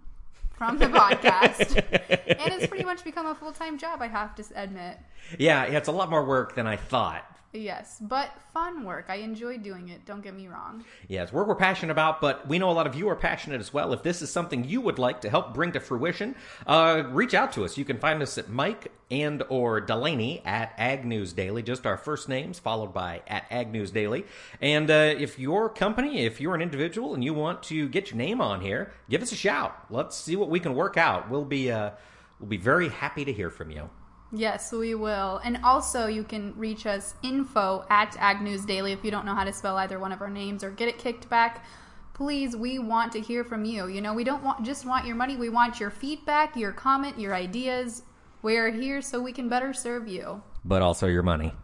from 0.56 0.78
the 0.78 0.86
podcast. 0.86 1.76
and 2.38 2.52
it's 2.54 2.66
pretty 2.66 2.84
much 2.84 3.04
become 3.04 3.26
a 3.26 3.34
full 3.34 3.52
time 3.52 3.78
job, 3.78 4.00
I 4.02 4.08
have 4.08 4.34
to 4.36 4.44
admit. 4.54 4.98
Yeah, 5.38 5.64
it's 5.64 5.88
a 5.88 5.92
lot 5.92 6.10
more 6.10 6.24
work 6.24 6.54
than 6.54 6.66
I 6.66 6.76
thought. 6.76 7.24
Yes, 7.56 7.98
but 8.00 8.30
fun 8.52 8.84
work. 8.84 9.06
I 9.08 9.16
enjoy 9.16 9.56
doing 9.58 9.88
it. 9.88 10.04
Don't 10.04 10.22
get 10.22 10.34
me 10.34 10.46
wrong. 10.46 10.84
Yeah, 11.08 11.22
it's 11.22 11.32
work 11.32 11.48
we're 11.48 11.54
passionate 11.54 11.92
about, 11.92 12.20
but 12.20 12.46
we 12.46 12.58
know 12.58 12.70
a 12.70 12.72
lot 12.72 12.86
of 12.86 12.94
you 12.94 13.08
are 13.08 13.16
passionate 13.16 13.60
as 13.60 13.72
well. 13.72 13.92
If 13.94 14.02
this 14.02 14.20
is 14.20 14.30
something 14.30 14.64
you 14.64 14.80
would 14.82 14.98
like 14.98 15.22
to 15.22 15.30
help 15.30 15.54
bring 15.54 15.72
to 15.72 15.80
fruition, 15.80 16.34
uh, 16.66 17.04
reach 17.08 17.32
out 17.32 17.52
to 17.52 17.64
us. 17.64 17.78
You 17.78 17.84
can 17.86 17.98
find 17.98 18.22
us 18.22 18.36
at 18.36 18.50
Mike 18.50 18.92
and 19.10 19.42
or 19.48 19.80
Delaney 19.80 20.42
at 20.44 20.74
Ag 20.76 21.06
News 21.06 21.32
Daily, 21.32 21.62
just 21.62 21.86
our 21.86 21.96
first 21.96 22.28
names 22.28 22.58
followed 22.58 22.92
by 22.92 23.22
at 23.26 23.46
Ag 23.50 23.72
News 23.72 23.90
Daily. 23.90 24.26
And 24.60 24.90
uh, 24.90 25.14
if 25.16 25.38
your 25.38 25.70
company, 25.70 26.26
if 26.26 26.40
you're 26.40 26.54
an 26.54 26.62
individual 26.62 27.14
and 27.14 27.24
you 27.24 27.32
want 27.32 27.62
to 27.64 27.88
get 27.88 28.10
your 28.10 28.18
name 28.18 28.40
on 28.42 28.60
here, 28.60 28.92
give 29.08 29.22
us 29.22 29.32
a 29.32 29.36
shout. 29.36 29.74
Let's 29.88 30.16
see 30.16 30.36
what 30.36 30.50
we 30.50 30.60
can 30.60 30.74
work 30.74 30.96
out. 30.98 31.30
We'll 31.30 31.44
be 31.44 31.70
uh, 31.70 31.92
we'll 32.38 32.50
be 32.50 32.58
very 32.58 32.90
happy 32.90 33.24
to 33.24 33.32
hear 33.32 33.48
from 33.48 33.70
you. 33.70 33.88
Yes, 34.36 34.70
we 34.70 34.94
will. 34.94 35.40
And 35.44 35.60
also, 35.64 36.08
you 36.08 36.22
can 36.22 36.52
reach 36.58 36.84
us 36.84 37.14
info 37.22 37.86
at 37.88 38.14
Ag 38.18 38.42
News 38.42 38.66
Daily 38.66 38.92
if 38.92 39.02
you 39.02 39.10
don't 39.10 39.24
know 39.24 39.34
how 39.34 39.44
to 39.44 39.52
spell 39.52 39.78
either 39.78 39.98
one 39.98 40.12
of 40.12 40.20
our 40.20 40.28
names 40.28 40.62
or 40.62 40.70
get 40.70 40.88
it 40.88 40.98
kicked 40.98 41.30
back. 41.30 41.64
Please, 42.12 42.54
we 42.54 42.78
want 42.78 43.12
to 43.12 43.20
hear 43.20 43.44
from 43.44 43.64
you. 43.64 43.88
You 43.88 44.02
know, 44.02 44.12
we 44.12 44.24
don't 44.24 44.42
want 44.42 44.62
just 44.62 44.84
want 44.84 45.06
your 45.06 45.16
money. 45.16 45.36
We 45.36 45.48
want 45.48 45.80
your 45.80 45.88
feedback, 45.88 46.54
your 46.54 46.72
comment, 46.72 47.18
your 47.18 47.34
ideas. 47.34 48.02
We 48.42 48.58
are 48.58 48.68
here 48.70 49.00
so 49.00 49.22
we 49.22 49.32
can 49.32 49.48
better 49.48 49.72
serve 49.72 50.06
you. 50.06 50.42
But 50.64 50.82
also 50.82 51.06
your 51.06 51.22
money. 51.22 51.54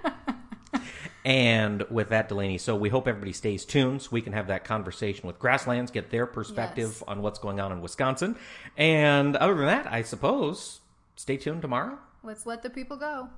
and 1.26 1.84
with 1.90 2.08
that, 2.08 2.28
Delaney, 2.28 2.56
so 2.56 2.74
we 2.74 2.88
hope 2.88 3.06
everybody 3.06 3.32
stays 3.34 3.66
tuned 3.66 4.00
so 4.02 4.08
we 4.12 4.22
can 4.22 4.32
have 4.32 4.46
that 4.46 4.64
conversation 4.64 5.26
with 5.26 5.38
Grasslands, 5.38 5.90
get 5.90 6.10
their 6.10 6.26
perspective 6.26 6.88
yes. 7.00 7.04
on 7.06 7.20
what's 7.20 7.38
going 7.38 7.60
on 7.60 7.70
in 7.70 7.82
Wisconsin. 7.82 8.36
And 8.78 9.36
other 9.36 9.54
than 9.54 9.66
that, 9.66 9.86
I 9.92 10.02
suppose 10.02 10.81
stay 11.16 11.36
tuned 11.36 11.62
tomorrow. 11.62 11.98
Let's 12.22 12.46
let 12.46 12.62
the 12.62 12.70
people 12.70 12.96
go. 12.96 13.28